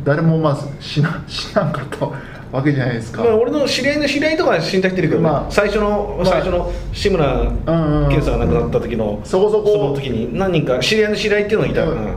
[0.03, 2.10] 誰もまあ死な死なんかった
[2.51, 9.89] わけじゃないですか、まあ、俺の知り合いの知り合いとかは死んだ人いるけどね、まあ最初の、まあ最初の志村うんうんうんけんさんが亡くなった時の、そこそこ。
[9.89, 11.97] の時に何人か知り合いの知り合いっていうのがいた、うん。
[11.97, 12.15] うん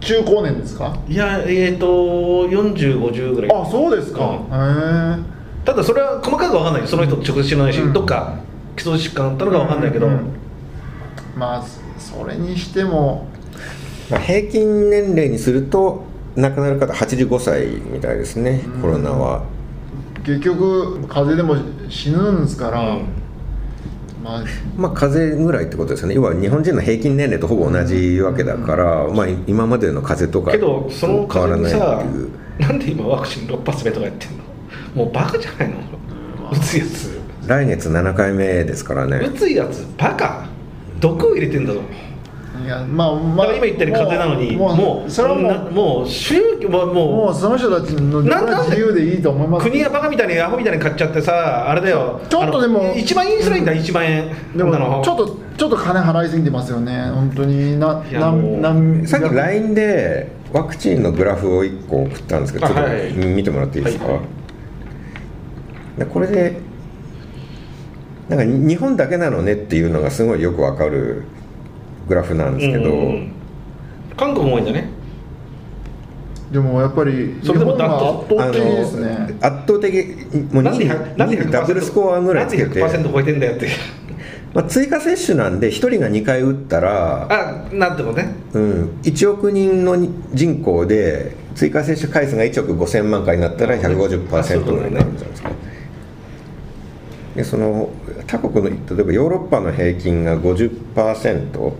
[0.00, 0.96] 中高年ですか？
[1.08, 3.50] いやえっ、ー、と4050ぐらい。
[3.52, 4.34] あそうですか、うん。
[4.34, 5.22] へえ
[5.64, 7.92] ただそれは細かく分かんないよその人直接知らないし、うん。
[7.92, 8.38] どっか
[8.76, 10.20] 基礎疾患あったのか分かんないけど、うんうん
[11.36, 11.64] まあ
[11.98, 13.26] それにしても。
[14.10, 18.80] まあ平均年齢にすると亡くなる方85歳みたいですねうん。
[18.82, 19.44] コロナは。
[20.24, 21.56] 結局風邪でも
[21.88, 23.04] 死ぬんですから、うん
[24.22, 24.44] まあ
[24.76, 26.14] まあ風邪ぐらいってことですよね。
[26.14, 32.30] 要は日本人の平均年齢とほぼ同じわけだから、まあ、今までの風邪とかけどそのと変わらないっていう。
[32.58, 34.44] なんで今ワクチン6発目とかやってんの？
[34.94, 35.76] もうバカじゃないの？
[36.52, 37.18] 打つやつ。
[37.46, 39.16] 来月7回目ですからね。
[39.18, 40.46] 打つやつバカ。
[41.00, 41.80] 毒を入れてんだぞ。
[41.80, 41.82] い
[42.70, 49.66] やまあだまあ今言ったように風邪なのにもうもうそれはもなうもう宗教もうももうその人たちのななんで自由でいいと思います。
[49.66, 52.20] う国がバカみたいにアホみたいに買っちゃってさあれだよ。
[52.28, 54.56] ちょっとでもあの1万円にすらいいんだ1万円。
[54.56, 57.10] でもちょっとちょっと金払いすぎてますよね。
[57.10, 57.78] 本当に。
[57.78, 64.20] ないなんさっき LINE でワクチンのグラフを1個送ったんですけどちょっと見てもらっていいですか、は
[65.96, 65.98] い。
[65.98, 66.60] でこれで
[68.28, 71.24] なんか日本だけなのねっていうのがすごいよくわかる
[72.10, 73.32] グラフなんですけど、うん
[74.16, 74.90] 韓国も多いんだね。
[76.50, 79.38] でもやっぱり日それでも本が圧倒的ですね。
[79.40, 80.06] 圧倒的
[80.52, 83.68] もう2なんでに100なんで2にダブルスコアぐらいつけて、なんで100%超えてんだよって。
[84.52, 88.34] まあ、追加接種なんで1人が2回打ったら、あなんてもね。
[88.52, 89.96] うん、1億人の
[90.34, 95.50] 人口で追加接種回数が1億5000万回になったら150%ぐらいになるんじゃないですか。
[97.36, 97.88] でその
[98.26, 101.72] 他国の例えばヨーロッパの平均が50%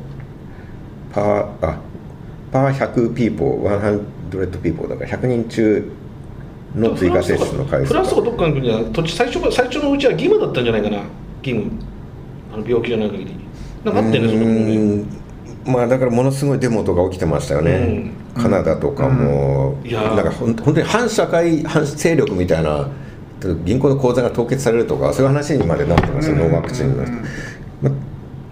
[1.13, 1.79] パーあ
[2.53, 5.93] パー100ピーポー100ピーポーだから100人中
[6.77, 10.99] の追加接種の回数フランスとかどっかの国は土地最初最初のうちは義務だったんじゃないかな？
[11.43, 11.71] 義務。
[12.53, 13.35] あの病気じゃない限り。
[13.85, 14.77] なんかあってんねそこに。
[14.77, 15.21] うん
[15.67, 19.89] まあだからものすごいデモとか起きてましたよね、カナダとかも、うん。
[19.89, 20.17] いやー。
[20.17, 22.89] なんかほん本当に反社会反勢力みたいな
[23.67, 27.05] 銀行の口座が凍結されるとかそういう話にまでなってますよ、ノーワクチンの。
[27.05, 27.13] 人、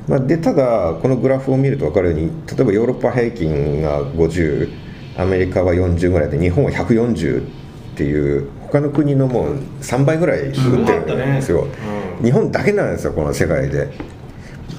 [0.09, 4.69] ままあ、でただこのグラフを見ると分かるように例えばヨーロッパ平均が50
[5.19, 13.91] アメリカは40ぐらいで日本は140っていう他の国のもう3倍ぐらい打ってるんですよ、うん日本だけなんですよこの世界で、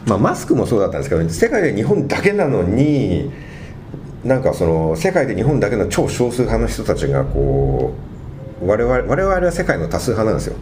[0.06, 3.32] まあ、マスクもそうだったんですけど世界で日本だけなのに
[4.24, 7.94] なんかその世界で日本だけの超少数派の人たちがこ
[8.62, 10.58] う我々我々は世界の多数派なんですよ。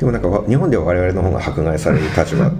[0.00, 2.50] でもなんかわ日本では我々の方が迫害される立場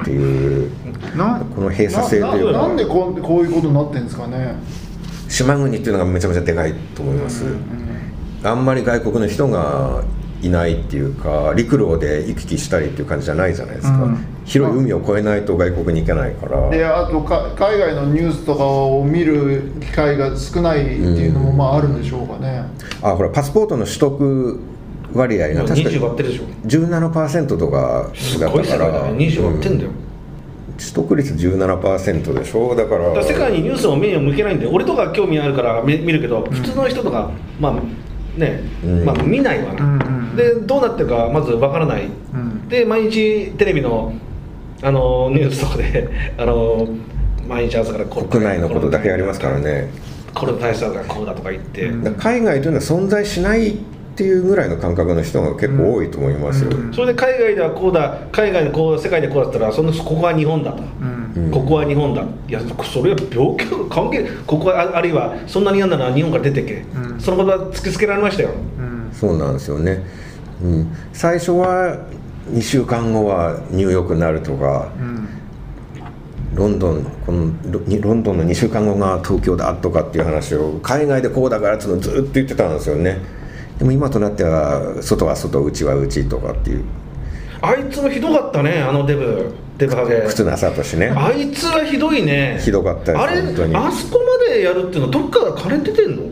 [0.00, 0.70] っていう
[1.16, 2.52] なこの閉鎖性というか。
[2.52, 4.54] ななんでこうこういうことになってるんですかね？
[5.28, 7.44] 島国っていうのがめちゃめちゃでかいと思います、
[8.44, 10.04] あんまり外国の人が
[10.42, 14.26] いないっていうか陸路で行き来したりっていう感じじゃないじゃないですか、うん。
[14.44, 16.68] 広い海を越えないと外国に行けないから。
[16.68, 22.64] であとか海外のニュースとかを見る機会が少ないっていうのもまああるんでしょうかね、
[23.00, 24.60] あほらパスポートの取得
[25.14, 26.44] 割合が確か20割ってるでしょ。
[26.66, 29.12] 17%とかすだったから。
[29.12, 29.26] ね。
[29.26, 30.76] 20割ってんだよ、うん。
[30.76, 32.74] 取得率17%でしょ。
[32.74, 33.08] だから。
[33.08, 39.04] だから世界にニュースを目を向けないんで俺とか興味あるから見見るけど、普通の人とかまあね、うん。
[39.04, 42.68] まあ見ないわな、うんうんでどうなってるかまずわからない、ん。
[42.68, 44.14] で毎日テレビの
[44.82, 46.88] あのニュースとかで あの
[47.46, 49.90] 毎日朝から国内のことだけやりますからね。
[50.34, 53.76] コロナ対策がこうだとか言って、海外というのは存在しない
[54.12, 56.92] っていうぐらいの感覚の人が結構多いと思いますよ、うん。
[56.92, 61.32] それで海外ではこうだ海外でこう世界でこうだったらそのここは日本だと、うん。
[61.34, 62.22] うんここは日本だ。
[62.46, 67.20] いやそれは病気関係ここはああるいはそんなに嫌なら日本から出てけ、うん。
[67.20, 68.50] そのことは突きつけられましたよ。
[68.78, 69.10] うん。
[69.14, 70.04] そうなんですよね、
[70.62, 72.06] うん、最初は
[72.50, 75.28] 2週間後はニューヨークになるとかうん。
[76.54, 77.50] ロンドンこの
[78.02, 83.20] ロンドンの2週間後が東京だとかっていう話を海外でこうだからっていうのをずっと言ってたんですよね
[83.82, 86.84] でも今となっては外は外内は内とかっていう。
[87.60, 90.20] あいつもひどかったねあのデブデブハゲ。
[90.20, 91.10] 忽那聡ね。
[91.10, 92.60] あいつはひどいね。
[92.62, 93.40] ひどかったですあれ
[93.74, 96.22] あそこまでやるっていうのはどっから金出てんの？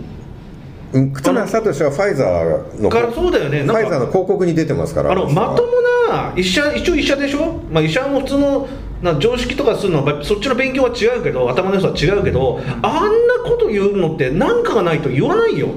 [0.92, 3.64] うん忽那聡はファイザーのからそうだよね。
[3.64, 5.10] ファイザーの広告に出てますから。
[5.10, 5.72] あのまとも
[6.08, 8.68] な医者一応医者でしょ、まあ、医者も普通の
[9.02, 15.70] な常識とかするのはそっちの勉強は違うけど頭の良さは違うけどあんなこと言うのって何かがないと言わないよ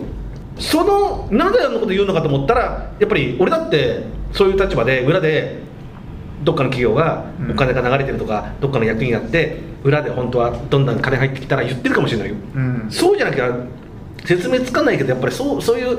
[0.59, 5.61] そのなんであんなこと言うのかと思ったらやっぱり俺だってそういう立場で裏で
[6.43, 7.51] どっかの企業がうん。
[7.51, 12.87] お金が流れてるとか、どっかの役になって裏で本当はどんどん金入ってきたら言ってるかもしれないよ、うん。
[12.89, 13.49] そうじゃなきゃ
[14.25, 15.97] 説明つかないけどやっぱりそうそういう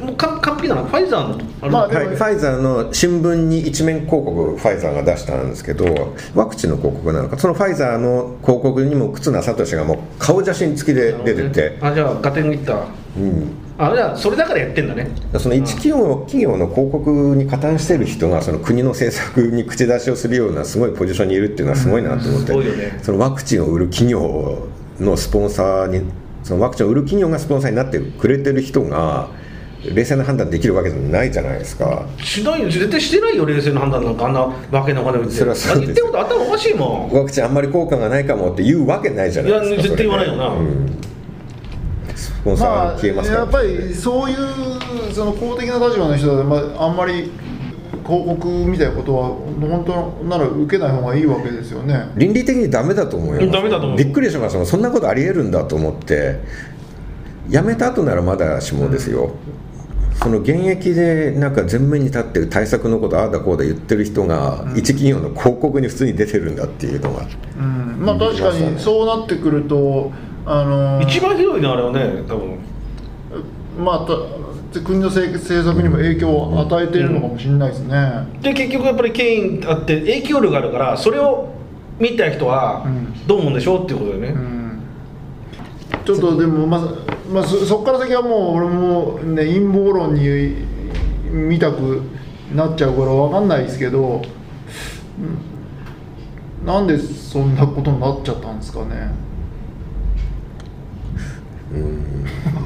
[0.00, 12.86] もう完完璧だなファイザーのあれまあはい、ファイザーの新聞に一面広告ファイザーが出したんですけどワクチンの広告なのかそのファイザーの広告にも忽那聡がもう顔写真付きで出てて、あじゃあガテンいった。
[13.16, 15.08] うん、あじゃあそれだからやってんだね。
[15.38, 23.00] その一企業企業の広告に加担してる人がその国の政策に口出しをするようなすごいポジションにいるっていうのはすごいなと思って、すごいよね。
[23.02, 24.68] そのワクチンを売る企業
[25.00, 26.02] のスポンサーに
[26.44, 29.28] そのワクチンを売る企業がスポンサーになってくれてる人が
[29.84, 32.06] 冷静な判断できるわけじゃないじゃないですか。
[32.18, 32.68] しないよ。
[32.68, 34.40] 絶対してないよ冷静な判断なんかあんな
[34.70, 35.86] わけのわかんないそれはそうです。
[35.86, 37.16] 言ってること頭おかしいもん。
[37.16, 40.48] ワクチンあんまり効果がないかもって言うわけないじゃないですかいや絶対言わないよな。
[40.48, 41.11] うん
[42.42, 47.30] スポンサーまあ消えますから、やっぱりそういうその公的な立場の人は、まあ、あんまり
[48.04, 52.10] 広告みたいなことは本当なら受けない方がいいわけですよね。
[52.16, 53.50] 倫理的にダメだと思います。
[53.50, 53.98] ダメだと思う。
[53.98, 56.40] びっくりしましたそんなことありえるんだと思って。
[57.48, 59.32] 辞めた後ならまだしもですよ、
[60.22, 67.26] その現役でなんか前面に立って対策のことああだこうだ言ってる人が一企業の広告に普通に出てるんだっていうのが、
[67.58, 68.06] うん。
[68.06, 70.12] まあ確かにそうなってくると
[70.44, 72.58] あの一番ひどいねあれはね多分。
[73.78, 81.52] まあた国の政政策にも影響を与えているのかもしれないですね、で結局やっぱり権威あって影響力があるからそれを
[81.98, 83.26] 見た人はうん。
[83.26, 84.82] どう思うんでしょうっていうことだよね、うん。
[86.04, 86.80] ちょっとでもまあ、
[87.30, 90.56] まあ、そそこから先はもう俺もね陰謀論に
[91.30, 92.02] 見たく
[92.54, 94.22] なっちゃうからわかんないですけど、
[96.60, 96.66] うん。
[96.66, 99.12] なんでそんなことになっちゃったんですかね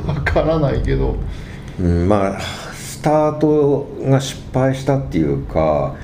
[0.06, 1.16] わからないけど。
[1.80, 5.94] うん、まあスタートが失敗したっていうか、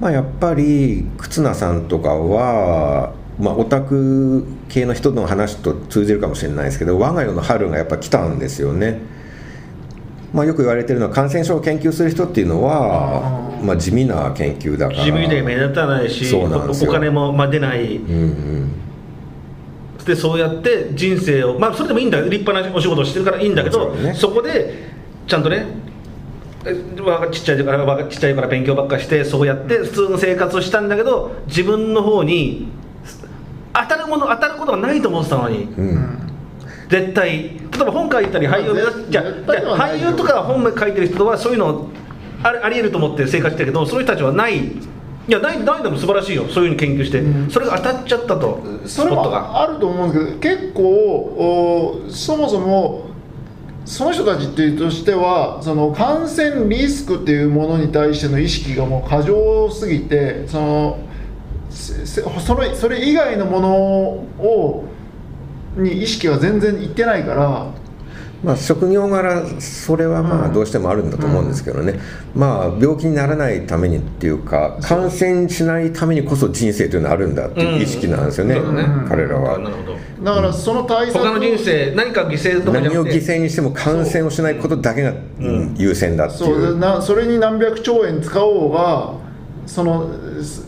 [0.00, 9.00] まあ、やっぱり忽那さんとかは、まあ、オタク系の人の話と通じるかもしれないですけど我が世の春がやっぱ来たんですよね。
[10.32, 15.04] まあ、よく言われてるのは感染症を研究する人っていうのは、まあ、地味な研究だから。
[15.04, 16.90] 地味で目立たないしそうなんですよ。
[16.90, 17.96] お金もまあ出ない。
[17.96, 18.79] うんうん
[20.10, 24.90] でそうやって人生をまあそれでもいいんだよ立派なお仕事をしてるからいいんだけど、そこで
[25.26, 25.66] ちゃんとね
[27.32, 32.68] ちっちゃいからわちっちゃいから勉強ばっかりしてそうやって普通の生活をしたんだけど自分の方に
[33.72, 35.64] 当たるもの当たることがないと思ってたのに。
[35.64, 35.88] うん。
[35.88, 36.20] うん
[36.90, 41.88] 絶対例えば本書いたり俳優を目指すじゃ俳優とか本書いてる人はそういうの
[42.42, 44.72] ありありえると思って生活してるけどそういう人たちはない
[45.30, 46.48] いやないないでも素晴らしいよ。
[46.48, 47.48] そういうふうに研究して、うん。
[47.48, 48.60] それが当たっちゃったと。
[48.84, 53.10] それもあると思うんですけど結構おそもそも
[53.84, 60.98] その人たちっていうとしてはその感染リスクっていうものに対しての意識がもう過剰すぎてその
[61.70, 64.84] それそれ以外のものを
[65.76, 67.72] に意識が全然いってないから
[68.42, 70.54] まあ、職業柄それはまあうん。
[70.54, 72.00] どうしてもあるんだと思うんですけどね、
[72.34, 79.06] まあ病気にならないためにっていうか感染しないためにこそ人生というのはあるんだっていう意識なんですよね、うん。
[79.08, 79.58] 彼らは。
[79.58, 80.24] なるほど。
[80.24, 81.24] だからその対策。
[81.24, 85.74] 他の人生何か犠牲とかじゃ何を犠牲にしても感染をしないことだけがうん。
[85.76, 86.56] 優先だっていそう。
[86.56, 89.14] うなそれに何百兆円使おうが
[89.66, 90.10] その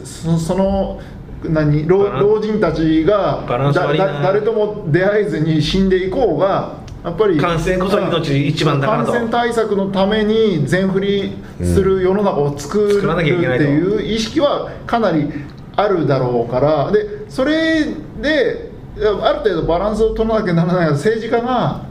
[0.04, 1.00] そその
[1.44, 9.12] 何老老人たちが誰とも出会えずに死んでいこうがやっぱり感染こそ命一番だからと。
[9.12, 15.28] 感染対策のために全振りする世の中を作る作らなきゃいけないとっていう意識はかなり
[15.74, 16.92] あるだろうから。
[16.92, 17.86] でそれ
[18.20, 21.84] である程度バランスを取らなきゃならない政治家が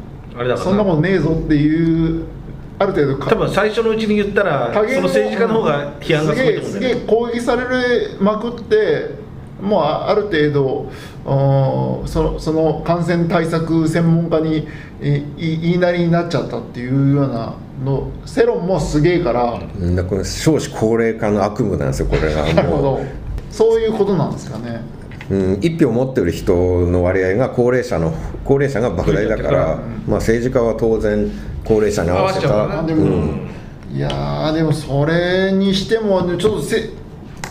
[0.58, 2.26] そんなことねえぞっていう
[2.80, 6.96] ある程度か多分最初のうちに言ったらその政治家の方が批判がすごいと思うんすだよね。
[6.96, 7.64] げえすげえ攻撃され
[8.20, 9.16] まくって
[9.62, 10.92] もうあある程度お
[11.24, 14.68] そのその感染対策専門家に
[15.38, 17.54] 言いなりになっちゃったっていうような
[17.84, 22.54] の世論もすげえから、うんだからこの少子高齢化の悪夢なんですよこれが。
[22.54, 23.00] なるほもど
[23.52, 24.82] そういうことなんですかね。
[25.30, 26.54] う、うん、一票持ってる人
[26.88, 31.30] の割合が高齢者の高齢者が莫大だから、まあ、政治家は当然
[31.64, 32.80] 高齢者に合わせた。
[32.80, 33.52] あでも、うん。
[33.94, 36.90] いやーでもそれにしてもねちょっとせ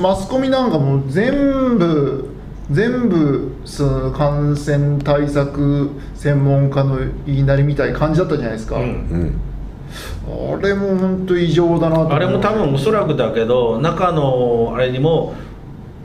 [0.00, 2.39] マスコミなんかもう全部
[2.70, 8.82] 全部その感染対策専門家の言いなりみたいな感じだったじゃないですか、うん。
[8.82, 9.40] うん
[10.24, 15.34] あれも本当異常だなあれも多分おそらくだけど中のあれにも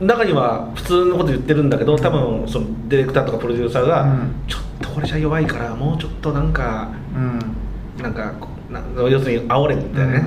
[0.00, 4.34] 中には普通のこと言ってるんだけど多分そのディレクターとかプロデューサーが、うん。
[4.48, 8.02] ちょっとこれじゃ弱いからもうちょっとなんかうん。
[8.02, 10.24] なんかこうな要するに煽れみたいなね、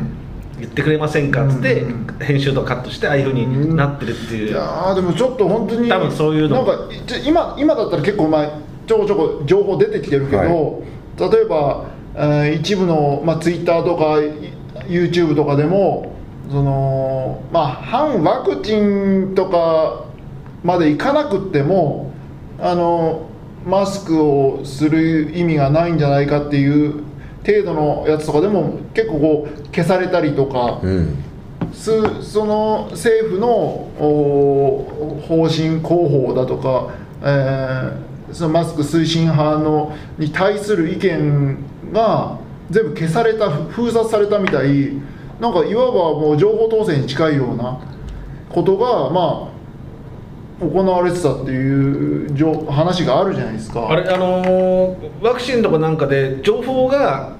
[0.59, 6.89] 言ってくれませんかっつって、うん編集とかカットしてああいうふうになってるっていう、いやーでもちょっと本当に多分そういうのなんか
[7.25, 8.51] 今今だったら結構前
[8.85, 11.31] ちょこちょこ情報出てきてるけど、はい。
[11.31, 14.59] 例えば、えー一部の、まあ、ツイッターとかい
[14.91, 16.13] YouTube とかでも
[16.49, 20.05] そのまあ反ワクチンとか
[20.63, 22.11] までいかなくっても
[22.59, 23.29] あの
[23.65, 27.03] マスクをする意味がないんじゃないかっていう
[27.49, 30.79] 程度のやつとかでも結構こう消されたりとか。
[30.83, 31.23] うん
[31.73, 31.91] す
[32.23, 36.89] その政府のお方針広報だとか、
[37.21, 41.57] えーそのマスク推進派のに対する意見
[41.91, 42.37] が
[42.69, 44.91] 全部消された封殺されたみたい
[45.39, 47.79] なんかいわばもう情報統制に近いような
[48.49, 49.49] ことがま
[50.61, 53.89] あ行われてたっていう情話があるじゃないですか。
[53.89, 57.38] あれあのーワクチンとかなんかで情報が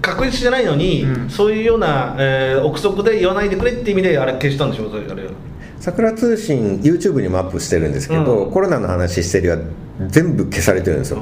[0.00, 1.30] 確実じゃないのに、うん。
[1.30, 5.24] そういうような、えー憶測で言わないでくれって意味であれ消したんでしょそれあれ
[5.78, 8.52] 桜通信 YouTube にもアップしてるんですけど、うん。
[8.52, 9.58] コロナの話してるや
[10.08, 11.18] 全部消されてるんですよ。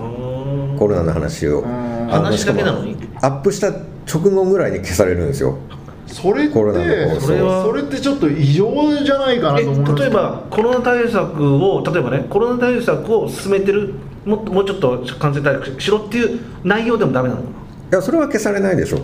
[0.79, 1.63] コロナの話を。
[2.09, 2.97] 話だけなのに？
[3.21, 5.59] アップした直後ぐらいに消されるんですよ。
[6.07, 7.27] それってコロナの放送。
[7.27, 7.63] それは。
[7.65, 10.11] それってちょっと異常じゃないかなえと思うんですけど。
[10.11, 17.43] 例えばコロナ対策を例えばねコロナ対策を進めてるもっともうちょっと感染対策しろっていう内容でもダメなの？
[17.43, 17.49] か
[17.91, 19.01] いやそれは消されないでしょ、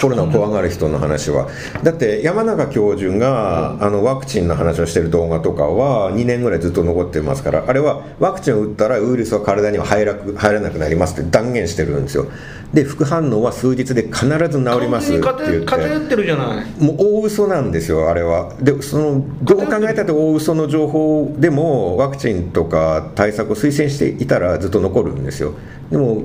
[0.00, 1.48] コロナを怖がる人の話は
[1.82, 12.26] だって山中教授が、あのワクチンの話をしてる動画とかは2年ぐらいずっと残ってますからあれはワクチンを打ったらウイルスは体には入らく入らなくなりますって断言してるんですよ
[12.72, 18.54] で副反応は数日で必ずな治りますって言って偏ってるじゃないもう大嘘なんですよ、あれは。
[18.60, 25.54] で、そのどう考えたって大嘘の情報でも、ワクチンとか対策を推薦していたらずっと残るんですよ。
[25.90, 26.22] でも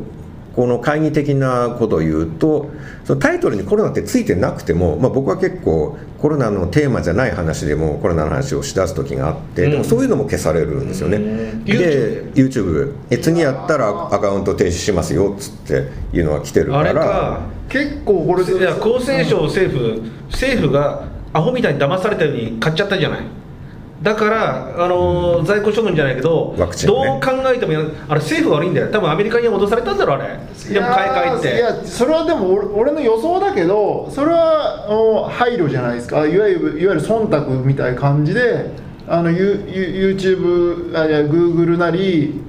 [0.55, 2.71] この懐疑的なことを言うと
[3.03, 9.71] そのタイトルにコロナってついてなくても、まあ、僕は結構コロナのテーマじゃない話でもコロナの話をしだす時があって、うん。
[9.71, 11.65] でもそういうのも消されるんですよね、うん。
[11.65, 17.41] で YouTube え次やったらアカウント停止しますよっつっていうのが来てるかあられか。
[17.69, 21.03] 結構これいや厚生省政府政府が
[21.33, 23.19] アホみたいに騙されたように買っちゃったじゃない
[24.01, 26.65] だから、あのー在庫処分じゃないけど、ね。
[26.85, 27.79] どう考えてもや
[28.09, 28.87] あれ政府が悪いんだよ。
[28.91, 30.37] 多分アメリカには脅されたんだろあれ。
[30.73, 31.55] でも買い替えって。
[31.55, 36.25] いやそれはでも俺俺の予想だけどそれはお配慮じゃないですか。
[36.25, 38.69] いわゆるいわゆる忖度みたいな感じで
[39.07, 42.41] あの You- You- YouTube あいや Google なり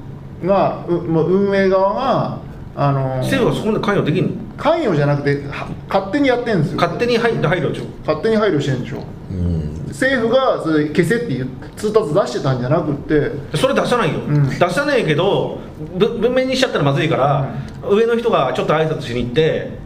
[0.45, 2.39] がうもう運営側が
[2.75, 4.46] あの政府がそこまで関与できんの？
[4.57, 6.77] 関与じゃなくては勝手にやってるんですよ。
[6.79, 7.85] 勝手に入って入るでしょ。
[8.07, 9.05] 勝手に配慮してるんでしょ。
[9.31, 13.57] うん政府がそれ消せっていう通達出してたんじゃなくって。
[13.57, 14.49] それ出さないよ、ん。
[14.49, 15.59] 出さないけど
[15.99, 17.55] ぶ文面にしちゃったらまずいから、
[17.89, 19.79] 上の人がちょっと挨拶しに行って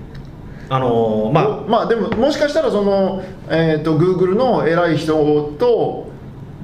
[0.69, 6.09] あのまあまあでももしかしたらその、えー、と Google の偉い人と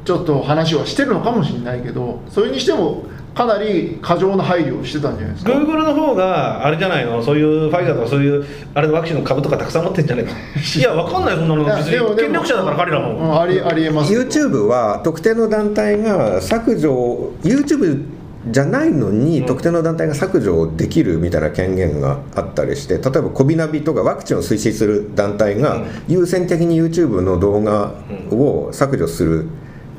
[0.05, 3.05] ちょっと話はしてるのかもしれないけどそれにしても
[3.37, 7.23] かなり過剰な配慮をしてたんじゃないですか？Google の方があれじゃないの？
[7.23, 10.31] そういうファイザーとかそういうあれのワクチンの株とかたくさん持ってんじゃないの？
[10.79, 11.65] いやわかんないそんなの。
[11.65, 14.13] 別に権力者だから彼らうもんありありえます。
[14.13, 18.05] YouTube は特定の団体が削除 YouTube
[18.51, 25.85] じゃないのに特定の団体が削除できるみたいな権限があったりして例えばコビナビとかワクチンを推進する団体がうん。
[26.09, 27.93] 優先的に YouTube の動画
[28.31, 29.47] を削除する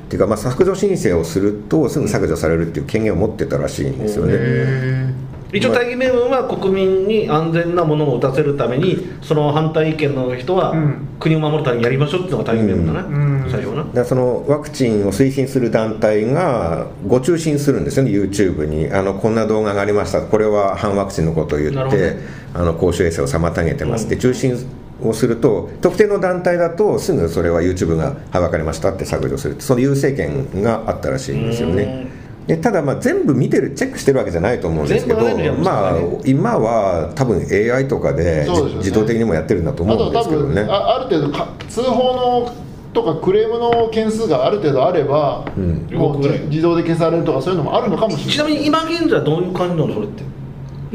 [0.07, 4.33] っていうか、まあ、削除申請をするとすぐ削除されるっていう権限を持ってたらしいんですよね。
[4.35, 5.13] へ
[5.53, 11.07] 一応大義名分は国民に安全なものを打たせるためにその反対意見の人はうん。
[11.19, 13.47] 国を守るためにやりましょうっていうのが大義名分だな、うん。
[13.49, 14.05] 最初はな。
[14.05, 18.89] そのワクチンを推進する団体がご中心するんですよね YouTube に。
[18.91, 20.21] あのこんな動画がありました。
[20.21, 22.17] これは反ワクチンのことを言って
[22.53, 24.57] あの公衆衛生を妨げてますって中心
[25.03, 32.07] をすると特定の団体だとすぐそれは YouTube が「はい分かりました」って削除するその優勢権があったらしいんですよね。
[32.47, 35.51] でただまあ全部見てるチェックしてるわけじゃないと思うんですけどね。
[35.51, 38.47] まあ今は多分 AI とかでね。
[38.77, 40.71] 自動的にもやってるんだと思うんであと多分すけどね。
[40.71, 42.51] あある程度か通報の
[42.93, 45.93] とかクレームの件数がある程度あれば、ん。
[45.93, 48.31] もう動くぐらい自自動で消されるとかそういうのもあるのかもしれない。
[48.31, 50.23] ちなみに今現在はどういう感じなのそれって？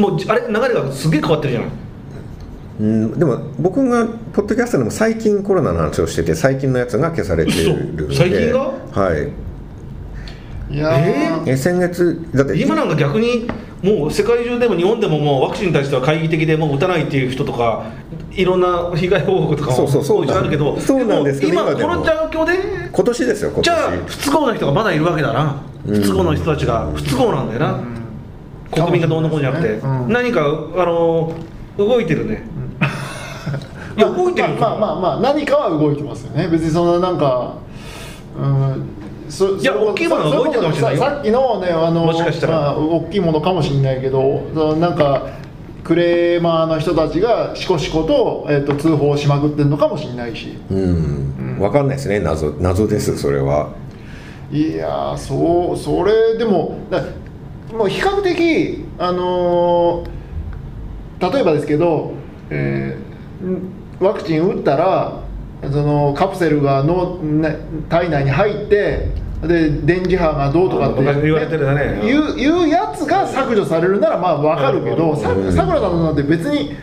[0.01, 1.71] もうじあれ流れがすげえ変わってるじゃない
[2.81, 8.05] うん、でも僕がポッドキャストでも最近コロナの話をしてて最近のやつが消されてるんで。
[8.05, 8.17] 嘘。
[8.17, 8.59] 最近が？
[8.93, 9.17] は
[10.71, 10.75] い。
[10.75, 11.51] いやー。
[11.51, 12.59] え先月だって。
[12.59, 13.47] 今なんか逆に
[13.83, 17.91] もう世界中でも日本でももうワクチンに対しては懐疑的でもう打たないっていう人とか
[18.31, 20.37] いろんな被害報告とかもそうそうそう。
[20.37, 21.91] あるけどそうなんですけども今今でも。
[21.91, 22.59] この状況で
[22.91, 23.65] 今年ですよ今年。
[23.65, 25.63] じゃあ不都合な人がまだいるわけだな。
[25.85, 27.81] 不都合の人たちが不都合なんだよな、
[28.71, 30.13] 国民がどうのこうのじゃなくて、うん。
[30.13, 30.45] 何かあ
[30.85, 31.35] の
[31.77, 32.45] 動いてるね、
[33.97, 37.55] 動いてるまあまあまあ何かは動いてますよね別にそんなんか
[38.39, 38.87] うん
[39.29, 45.27] そいや大きいもの動いてるかもしれないさっきのねあのもしかしたらまあ、大きいものかもしれないけどそのなんか
[45.85, 53.71] クレーマーの人たちがしこしこと,、えっと通報しまくってるのかもしれないしうん分かんないですね謎謎ですそれは
[54.51, 56.79] いやーそうそれでも
[57.73, 60.23] もう比較的あのー
[61.33, 62.13] 例えばですけど、
[62.51, 63.13] えー
[64.03, 65.23] ワクチン打ったら
[65.63, 67.57] そのカプセルがの、ね、
[67.89, 69.11] 体内に入って
[69.43, 71.83] で電磁波がどうとかって、昔言われてるよね。
[72.07, 76.77] いういうやつが削除されるならまあ分かるけどさくらさんなんて別に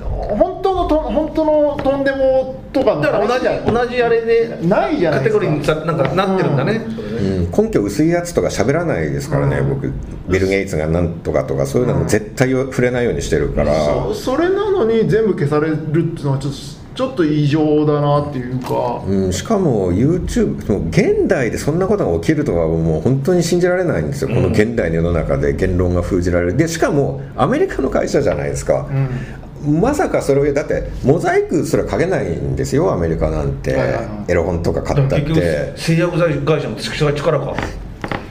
[0.00, 0.53] 本当
[0.84, 5.74] のと本当のとんでもとかのだから同話じ同じあれでないじゃなカテゴいですか。
[5.74, 9.68] リーにさなんかなってるんだね、うん、根拠薄いやつとか喋らないですからね、うん。
[9.70, 9.92] 僕。
[10.28, 16.58] ビル・ゲイツがなんとかとかそういうのも絶対触れないようにしてるから、そそれなのに全部消されるっていうのはちょっと
[16.94, 26.56] ちょっと異常だなっていうか、うん、しかも YouTube もう現代でそんなことが起きるとはもう本当に信じられないんですよ、この現代の世の中で言論が封じられる。
[26.56, 28.88] でしかもアメリカの会社じゃないですか、
[29.64, 33.80] まさかそれをだってモザイクすらかけないんですよアメリカなんて、はい。
[33.80, 35.76] はいはいエロ本とか買ったって。
[35.76, 37.54] 製薬会社の力か。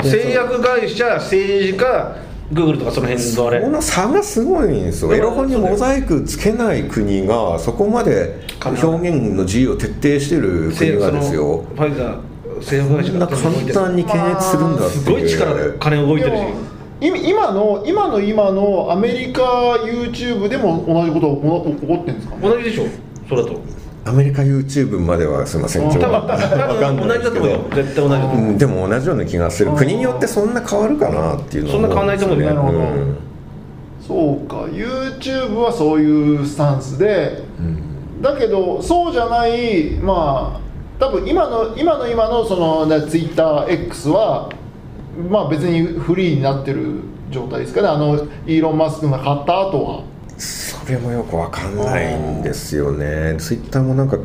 [0.04, 2.18] 製薬会社政治家
[2.52, 3.62] グーグルとかその辺のあれ。
[3.62, 5.14] この差がすごいんですよ。
[5.14, 11.64] エロ本にモザイクつけない国がそこまで表現の自由を徹底してる国がですよ。
[11.76, 13.40] ファイザー製薬会社そんな簡
[13.74, 15.04] 単に検閲するんだっていう。
[15.04, 16.44] すごい力で金動いてるし
[17.08, 19.42] 今の今の今のアメリカ
[19.84, 22.36] YouTube でも同じことが起こってるんですか？
[22.36, 22.84] ね同じでしょ
[23.28, 23.60] それだと
[24.06, 25.86] アメリカ YouTube まではすみません。
[25.86, 25.92] うん。
[25.92, 27.60] 情報多分多分同じだと思うよ。
[27.74, 28.38] 絶対同じだと思う。
[28.38, 29.72] うん、でも同じような気がする。
[29.72, 32.46] 国によってそんな変わるかなっていうのはそんな変わんないと思うよ。
[32.46, 33.18] なるほどん。
[34.06, 34.56] そうか。
[34.66, 37.44] YouTube はそういうスタンスで。
[38.22, 40.60] だけどそうじゃないまあ
[41.00, 44.50] 多分今の今の今のその、ね、TwitterX は
[45.30, 47.02] まあ別にフリーになってる
[47.32, 47.88] 状態ですかね。
[47.88, 48.16] あの
[48.48, 50.04] イーロン・マスクが買った後は。
[50.38, 53.36] それもよくわかんないんですよね。
[53.38, 54.18] ツイッターもなんか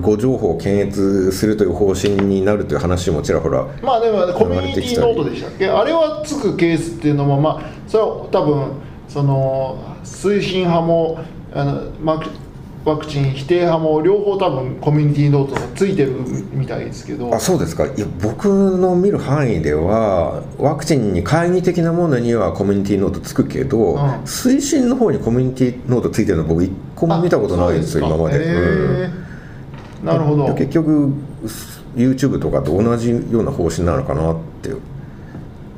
[0.00, 5.68] 誤情報を検閲するという方針になるという話もちらほらまあでもコミュニティノートでしたっけ？
[5.68, 8.72] あれはつくケースっていうのもまあそれは多分
[9.08, 11.18] その推進派も
[11.54, 12.28] あのマク
[12.86, 16.12] ワクチン否定派も両方多分コミュニティノートがついてる
[16.52, 17.34] みたいですけど。
[17.34, 17.84] あそうですか。
[17.84, 23.98] いや僕の見る範囲ではワクチンに懐疑的なものにはコミュニティノートつくけど、うん。
[24.22, 31.12] 推進の方にコミュニティノートついてるの僕一個も見たことないですよあ今まで、そうすかへーなるほうんど結局
[31.96, 34.70] YouTube とかと同じような方針なのかなって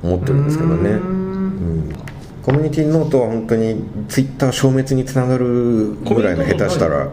[0.02, 2.07] 思ってるんですけどね、うん
[2.42, 7.06] コミュニティノートは本当にツイッター消滅につながるぐらいの下手したら。
[7.06, 7.08] い。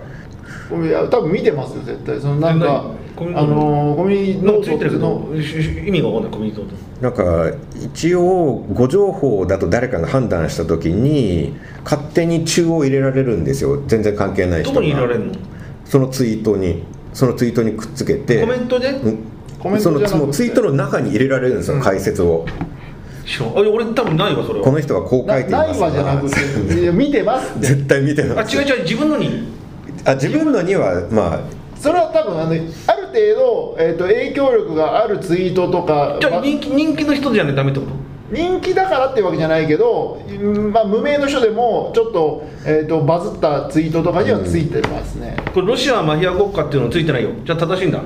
[0.90, 2.20] や多分見てますよ絶対。
[2.20, 5.00] そのなんかコミュニあのーコミュニティノなんかついての？
[5.00, 6.32] ど意味がわかんない。
[6.32, 13.82] コミュニティノートなんか一応誤情報だと誰かが判断した時に勝手に中を入れられるんですよ。
[13.88, 15.34] 全然関係ない人どがこに入れられるの？
[15.86, 18.42] そのツイートにそのツイートにくっつけて。
[18.42, 18.90] コメントで？
[18.90, 19.18] うん。
[19.60, 20.28] コメンそのトじゃなくて。
[20.28, 21.82] そのツイートの中に入れられるんですよ、うん。
[21.82, 22.46] 解説を
[23.26, 24.66] 知らんあ俺多分ないわそれは。
[24.66, 25.80] この人はこう書いていなます。
[25.82, 26.30] ないわじゃなく
[26.70, 27.68] ていや見てますって。
[27.68, 28.56] 絶対見てあます。
[28.56, 29.54] 違う違う自分のに。
[30.06, 31.40] あ自分のにはまあ。
[31.78, 32.62] それは多分あのある
[33.08, 37.92] 程度、えー、と影響力があるツイートとかまじゃあ人気人気の人じゃないとダメってこと？
[38.32, 47.30] 人気だからっていうわけじゃないけど、うんまあ、無名の人でもちょっと,、えー、とバズったツイートとかにはついてますね、これロシアはマフィア国家っていうのついてないよ。
[47.46, 48.02] じゃあ正しいんだ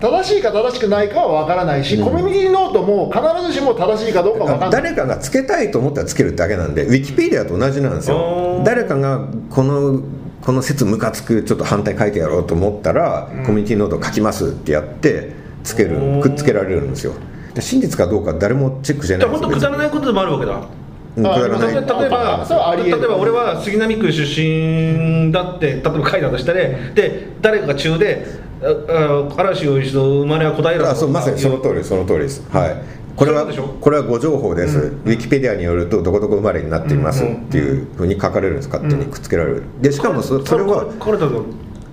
[0.00, 2.04] 正しいか正しくないかは分からないし、うん。
[2.04, 4.70] コミュニティノートも必ずしも正しいかどうか分からない。
[4.70, 10.02] 誰かがつけたいと思ったらつけるだけなんでウィキペディアと同じなんですあよー誰かがこの
[10.42, 15.32] この説ムカつくちょっと反対書いてやろうと思ったら、コミュニティノート書きますってやって
[15.62, 17.14] つけるくっつけられるんですよ。
[17.54, 20.60] で真実かどうか誰もチェックじゃあない本当くだらないことでもあるわけだ
[21.16, 28.26] 例えば例えば俺は杉並区出身だって例えば書いたとしたねで誰かが中で
[28.62, 32.42] ああ嵐を一度生まれは小平だあそうまさにその通りその通りです。
[32.50, 33.04] はい。
[33.16, 33.46] これは
[33.80, 38.68] これはご情報です、ウィキペディアによるとどこどこ生まれになっていますうんっていうふうに書かれるんです。
[38.68, 40.86] 勝手にくっつけられるでしかもそそれは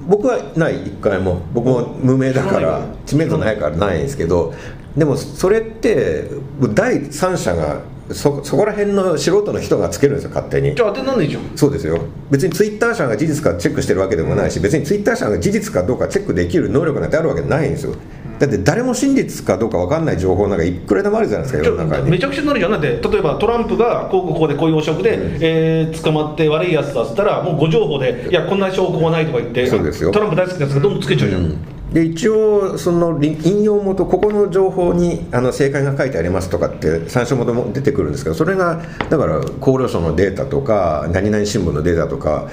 [0.07, 1.41] 僕はない一回も。
[1.53, 4.55] 僕も無名だから知名度ないからないんですけど
[4.97, 6.27] でもそれって
[6.73, 7.81] 第三者が
[8.13, 10.75] そそこら辺の素人の人がつけるんですよ勝手に。
[10.75, 11.43] じゃあ当てになんないじゃん。
[11.55, 11.99] そうですよ。
[12.29, 17.95] 別にツイッター社が事実かチェックしてるわけでもないし別にツイッター社が事実かどうかチェックできる能力なんてあるわけないんですよ。
[18.39, 22.07] だって誰も真実かどうか分かんない情報なんかいくらでもあるじゃないですか世の中に。
[22.07, 22.71] あめちゃくちゃになるじゃん。
[22.71, 30.11] だって例えばトランプがこうこうこうでこういう汚職で、えー捕まって悪いやつだっつったらもうご情報でいやこんな証拠はないとか言ってそうですよ。
[30.11, 31.55] トランプ大好きなやつがどんどんつけちゃうじゃん、
[31.91, 42.49] で一応その引用元ここの情報にあの正解が書いてありますとかって参照元も出てくるんですけどそれがだから厚労省のデータとか何々新聞のデータとか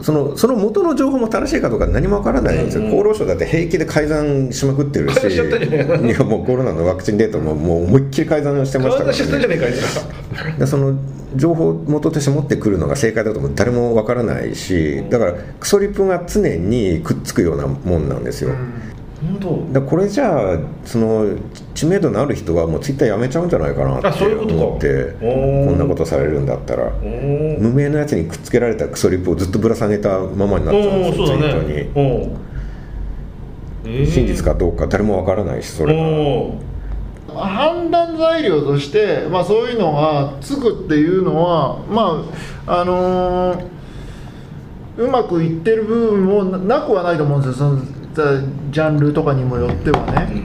[0.00, 5.26] そのその元の情報も正しいかどうか何もわからないんですよ、厚労省だって平気で改ざんしまくってるし。
[5.28, 10.98] いいやもうコロナのワクチンデータももう思いっきり改ざんしてましたから、でその
[11.36, 18.52] 情報元として持ってくるのが正解だとも誰もわからないしだからクソリップが常にくっつくようなもんなんですよ、
[19.72, 21.36] だこれじゃあその
[21.74, 24.64] 知名度のある人はもうツイッターやめちゃうんじゃないかなってあそういうことか。
[24.64, 25.26] 思ってこ
[25.72, 26.90] んなことされるんだったら。
[27.58, 32.36] 無名のやつにくっつけられたクソリップをずっとぶら下げたままになっちゃうんですよツイートに、ねおー。
[33.86, 34.06] えー。
[34.06, 36.74] 真実かどうか誰もわからないしそれが。
[37.34, 42.24] 判断材料として、まあ、そういうのがつくっていうのはま
[42.66, 43.74] ああのー
[44.96, 47.76] うまくいってる部分もななくはないと思うんですよ
[48.14, 50.42] そのジャンルとかにもよってはね、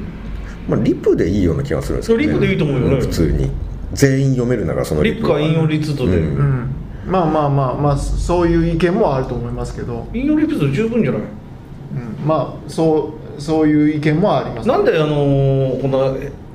[0.68, 3.50] まあ、リプでいいような気がするんですけど、ね、リプでいいと思うよねん普通に。
[3.92, 6.38] 全員読めるならそのリップか引用リツイートで、うん。
[6.38, 11.22] うん、まあまあまあまあそういう意見もあると思いますけど、引用リツイートで十分じゃない？
[11.22, 14.68] うん、まあそうそういう意見もあります。
[14.68, 15.98] なんであのーこんな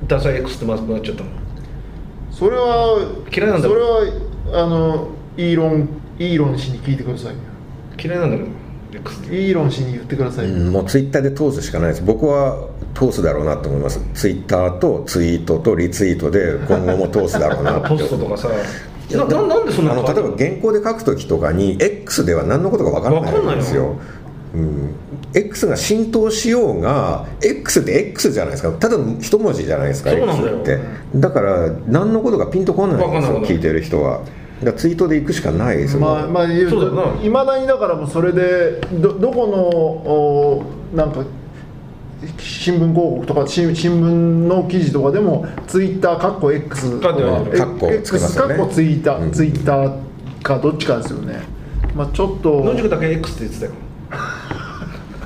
[0.07, 1.29] ダサい X ってまずくなっちゃったの？
[2.31, 4.05] それは嫌いなんだそれは
[4.53, 5.89] あのイーロン
[6.19, 7.33] イーロン氏に聞いてください。
[7.33, 7.39] よ
[8.01, 10.49] 嫌いなんだけどーロン氏に言ってください。
[10.49, 12.03] よ、うんもうツイッターで通すしかないです。
[12.03, 13.99] 僕は通すだろうなと思います。
[14.13, 18.49] ツイッターとツイートとリツイートで今後も通すだろうなってポストとかさ。
[19.11, 23.89] なななんでそんなあの例えば原稿で書く時とかに X では何のことか分からないんですよ。
[23.89, 23.95] わ
[24.55, 24.95] うん、
[25.33, 28.71] X が浸透しようが X って X じゃないですか。
[28.71, 30.79] ただの一文字じゃないですか X って。
[31.15, 34.21] だから何のことかピンとこないんですよ聞いてる人は
[34.65, 37.23] だからツイートで行くしかないですよ、まあまあそうだよな。
[37.23, 40.63] いまだにだからもうそれでどどこのお
[40.93, 41.23] なんか
[42.39, 44.03] 新聞広告とか新新聞
[44.47, 49.31] の記事とかでもツイッターかっこ X と書いてあるえカッコつけ X かっこツイッター、うん。
[49.31, 51.43] ツイッターかどっちかですよね。
[51.95, 52.61] まあちょっと。
[52.63, 53.71] 野宿だけ X って言ってたよ。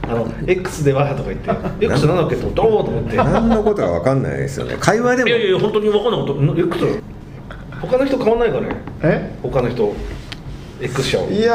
[0.03, 1.39] あの X ではとか言っ
[1.79, 1.85] て。
[1.85, 3.13] X なんだっけと思っておおと思って。
[3.13, 4.75] い何のことか分かんないですよね。
[4.79, 5.29] 会話でも。
[5.29, 7.01] やいや本当に分かんないこと X
[7.81, 9.31] 他の人変わんないかねえ？
[9.41, 9.93] 他の人
[10.81, 11.29] X 社を。
[11.29, 11.53] いや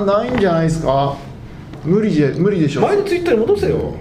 [0.00, 1.16] ーないんじゃないですか。
[1.84, 2.82] 無理じゃ無理でしょ。
[2.82, 3.94] 前のツイッターに戻せよ。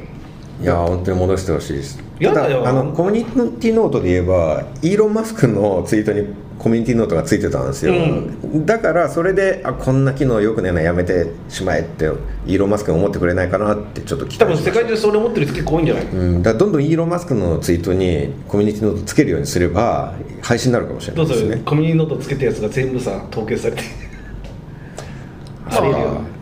[0.61, 1.97] いや本当に戻してほしいです。
[2.19, 2.63] だよ。
[2.63, 6.27] だあのコミュニティノートで言えばイーロン・マスクのツイートに
[6.59, 12.05] コミュニティノートがついてたんですよ、うだからそれであこんな機能よくねえなやめてしまえって
[12.45, 14.79] イーロン・マスクが思ってくれないかなってちょっと期多分待しました。
[14.81, 16.05] 世界中それ思ってる人結構多いんじゃない？
[16.05, 21.61] うん、だどんどんイーロン・マスクのツイートにコミュニティノートつけるようにすれば配信になるかもしれないですね。
[21.63, 23.83] コミュニティノートつけたやつが全部さ凍結されて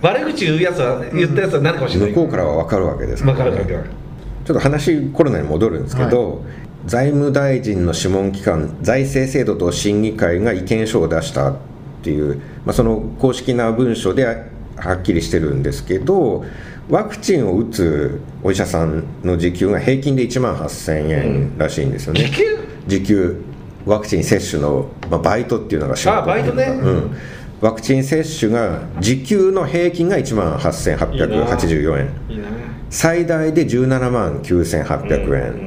[0.01, 2.09] 悪口言うやつは言ったやつはなるかもしれない。
[2.11, 3.83] 向こうからは分かるわけです分かる分かる。
[4.45, 6.45] ちょっと話コロナに戻るんですけど、
[6.87, 11.57] 財務大臣の諮問機関財政制度と審議会が意見書を出したっ
[12.01, 16.45] ていう、まあ、その公式な文書ではっきりしてるんですけど
[16.89, 22.57] ワクチンを打つお医者さんの時給が平均で1万8000円らしいんですよね、時給？
[22.87, 23.43] 時給
[23.85, 26.17] ワクチン接種の、まあ、バイトっていうのが仕事。
[26.17, 26.65] あバイトね。
[26.65, 27.17] うん、
[27.59, 32.09] ワクチン接種が時給の平均が1万8884円。
[32.29, 32.47] いいな
[32.89, 35.66] 最大で17万9800円、うん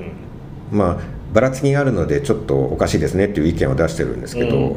[0.71, 0.99] まあ
[1.33, 4.77] ばらつきがあるのでちょっとおかしいですねっていう意見を出してるんですけど、うん。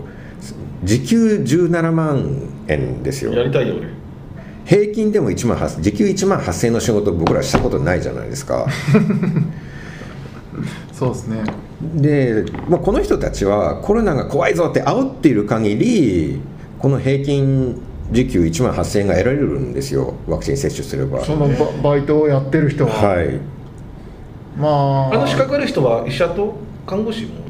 [0.83, 3.33] 時給17万円ですよ。
[3.33, 3.87] やりたいよ俺
[4.65, 8.67] 平均でも1万8時給1万8000円の仕事僕らしたことないじゃないですか。
[10.93, 11.43] そうですね。
[11.95, 16.39] で、まあ、この人たちはコロナが怖いぞって煽っている限り
[16.79, 17.81] この平均
[18.11, 20.13] 時給1万8000円が得られるんですよ。
[20.27, 21.25] ワクチン接種すれば。
[21.25, 23.39] そのババイトをやってる人は、はい
[24.57, 25.13] まあ。
[25.13, 27.43] あの資格ある人は医者と看護師も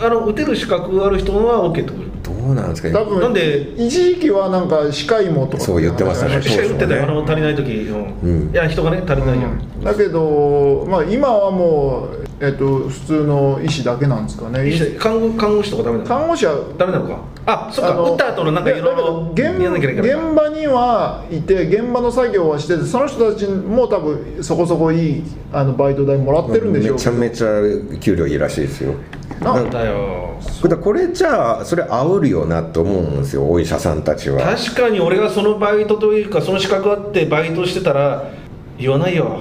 [0.00, 2.32] あの打てる資格ある人は OK ってこと？
[2.32, 2.88] どうなんですか？
[2.88, 3.74] ね多分なんで？
[3.76, 5.62] 一時期はなんか歯科医もとか。
[5.62, 6.38] そう言ってましたね。
[6.38, 8.20] 医者打ってたよ、そうそうあの足りない時、うん。
[8.20, 8.50] うん。
[8.50, 9.84] いや人がね足りないじゃん、うん。
[9.84, 14.68] だけど、まあ、今はもう、えっと、普通の医師だけなんですかね。
[14.68, 16.08] 医者看護看護師とかダメなの？
[16.08, 17.20] 看護師はダメなのか？
[17.46, 25.22] あそっかあの打った後のなんかいろいろ現現場にはいて現場の作業はしててその人たちも多分そこそこいい
[25.52, 28.94] あのバイト代もらってるんでしょうめちゃめちゃ給料いいらしいですよ。
[29.40, 30.40] ななんだよ。
[30.62, 34.40] これこれじゃあそれ煽るよなと思うんですよお医者さんたちは。
[34.40, 38.30] 確かに俺がそのバイトというかその資格あってバイトしてたら
[38.78, 39.38] 言わないよ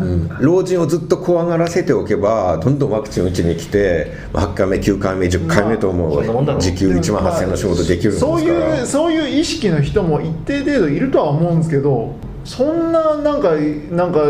[0.00, 0.28] うん。
[0.40, 8.38] 老人をずっと怖がらせておけばどんどんワクチン打ちに来て8回目9回目10回目ともまあ時給1万8000円の仕事できるんですから。
[8.38, 12.14] そういうそういう意識の人も一定程度いるとは思うんですけど
[12.44, 13.52] そんななんか
[13.90, 14.20] なんか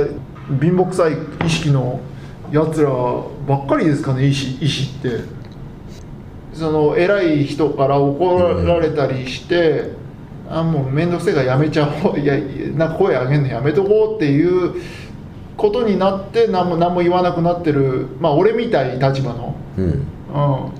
[0.60, 1.16] 貧乏くさい
[1.46, 2.00] 意識の
[2.50, 5.42] やつらばっかりですかね医師医師って。
[6.54, 9.92] その偉い人から怒られたりして、
[10.52, 12.36] あもう面倒くせえからやめちゃおういや
[12.74, 14.74] なんか声上げるのやめとこうっていう
[15.56, 19.84] ことになって何も何も言わなくなってるまあ俺みたい立場の、うん。
[19.84, 20.72] うん、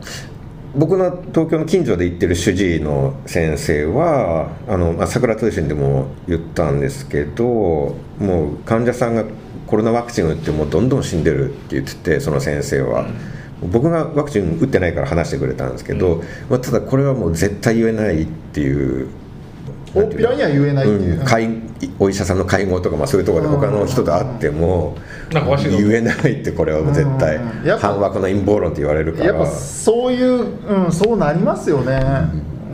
[0.78, 9.24] 僕の東京の近所で行ってる主治医の先生はあの、まあ、桜通信でも言ったんですけどもう患者さんが
[9.66, 13.06] コロナワクチン打ってもうどんどん死んでるって言っててその先生は、
[13.70, 19.08] 僕がワクチン打ってないから話してくれたんですけど、まあ、ただこれはもう絶対言えないっていう
[19.94, 21.62] 大っぴらには言えないっていう、うん会
[21.98, 24.96] お医者さんの会合とか、まあ、そういうところで他の人と会っても
[25.30, 27.38] 言えないってこれは絶対
[27.78, 29.26] 反枠の陰謀論って言われるから。
[29.26, 32.00] やっぱそういう、うん、そうなりますよね、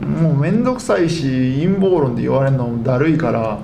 [0.01, 3.59] もう面倒くさいし陰謀論で言われるのもだるいから。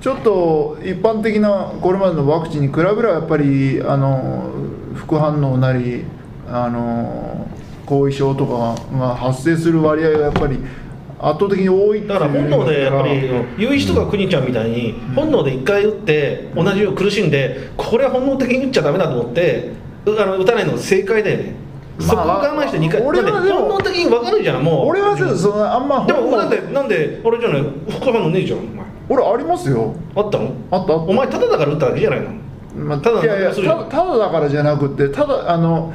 [0.00, 4.50] ちょっと一般的なこれまでのワクチンに比べればやっぱりあの
[4.94, 6.04] 副反応なり
[6.48, 7.46] あの
[7.84, 10.58] 後遺症とかが発生する割合がやっぱり
[11.22, 13.20] 圧倒的に多いだから本能でやっぱり
[13.58, 19.70] 言う人が国ちゃんみたいに本能で1回打って同じように苦しんでこれは本能的に打っちゃダメだと思って
[20.06, 21.54] うあの打たないの正解だよね、
[22.00, 24.86] そこを我慢して2回俺はでもだって本能的に分かるじゃんもう。
[24.88, 28.86] 俺はちょっとそのあんまでも本能なんでなんで俺じゃない副反応ねえじゃんお前。
[29.10, 29.94] 俺ありますよ。
[30.14, 30.54] あったの？
[30.70, 32.30] あったお前ただだから打っただけじゃないの？
[32.76, 35.92] まあ、ただただだからじゃなくてただあの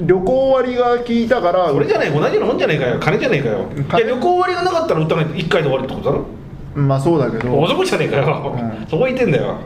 [0.00, 2.98] 旅行割が効いたからそれじゃない同じようなもんじゃねえかよ。
[3.00, 3.66] 金じゃねえかよ。
[3.76, 6.24] い金や旅行割がなかったら打たないと1回で終わるってことだろ？
[6.74, 7.58] まあそうだけど。
[7.58, 8.86] 男じゃねえかよ、うん。
[8.86, 9.56] そこ言ってんだよ。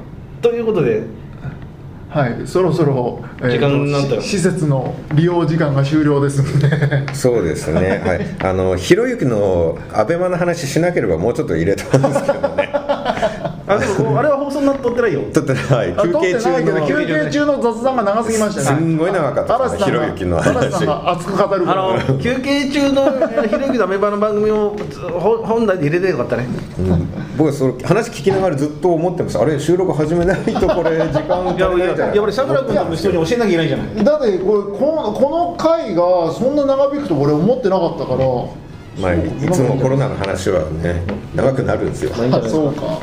[0.40, 1.02] ということで。
[2.08, 4.20] はいそろそろ、えーと時間なんだよ。
[4.20, 7.14] し施設の利用時間が終了ですので。
[7.14, 12.70] そうですね、 はい、あのひろゆきのアベマの話しなければもうちょっと入れたんですけどね
[13.66, 15.22] あでもあれは放送になってってないよ。
[15.32, 18.78] ちょっとはいあ休憩中の休憩中の雑談が長すぎましたね。
[18.78, 19.68] すんごい長かった。
[19.68, 20.56] でひろゆきの話。
[20.56, 21.64] 嵐さんが熱く語る。
[21.64, 24.76] かあらの休憩中のえーひろゆきのアメバの番組を
[25.20, 26.46] ほ本題で入れてよかったね。
[26.78, 27.08] うん。
[27.36, 29.42] 僕はその話聞きながらずっと思ってました。
[29.42, 32.16] あれ収録始めないとこれ時間足いやいやりないんじゃない。
[32.16, 34.04] やっぱりさくら君の人に教えなきゃいけないじゃない。
[34.04, 38.26] だってこれこのこの回がそんな長引くと俺思ってなかったから。
[39.00, 41.02] まあ、いつもコロナの話はね
[41.34, 42.10] 長くなるんですよ。
[42.14, 42.98] あそうか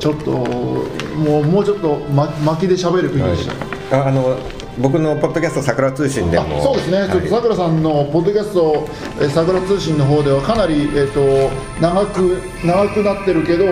[0.00, 3.46] ちょっともうもうちょっと、ま、巻きで喋るべきでし
[3.90, 4.38] た、ああの
[4.78, 7.10] 僕のポッドキャスト桜通信であもそうですね、はい。
[7.10, 8.88] ちょっとさくらさんのポッドキャスト、
[9.20, 11.50] えーさくら通信の方ではかなり、えー、と
[11.82, 13.66] 長く長くなってるけど、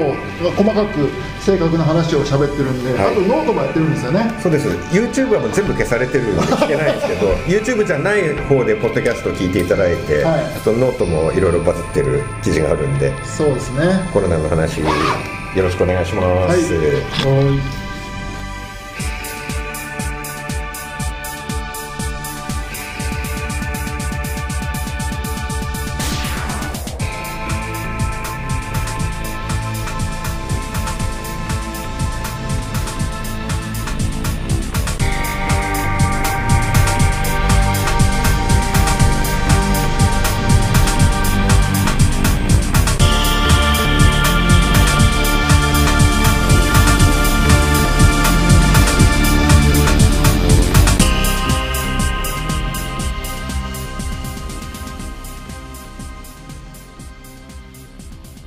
[0.55, 1.09] 細かく
[1.41, 3.13] 正確な話を喋ってるんで、はい。
[3.13, 4.31] あとノートもやってるんですよね。
[4.43, 4.69] そうです。
[4.69, 10.45] YouTube はもう全部消されてるんで聞けないんですけど YouTube じゃない方でポッドキャストを聞いていただいて、はい。
[10.45, 14.03] あとノートもいろいろバズってる記事があるんでそうですね。
[14.13, 14.83] コロナの話
[15.55, 16.23] よろしくお願いしま
[16.53, 17.88] す、はい。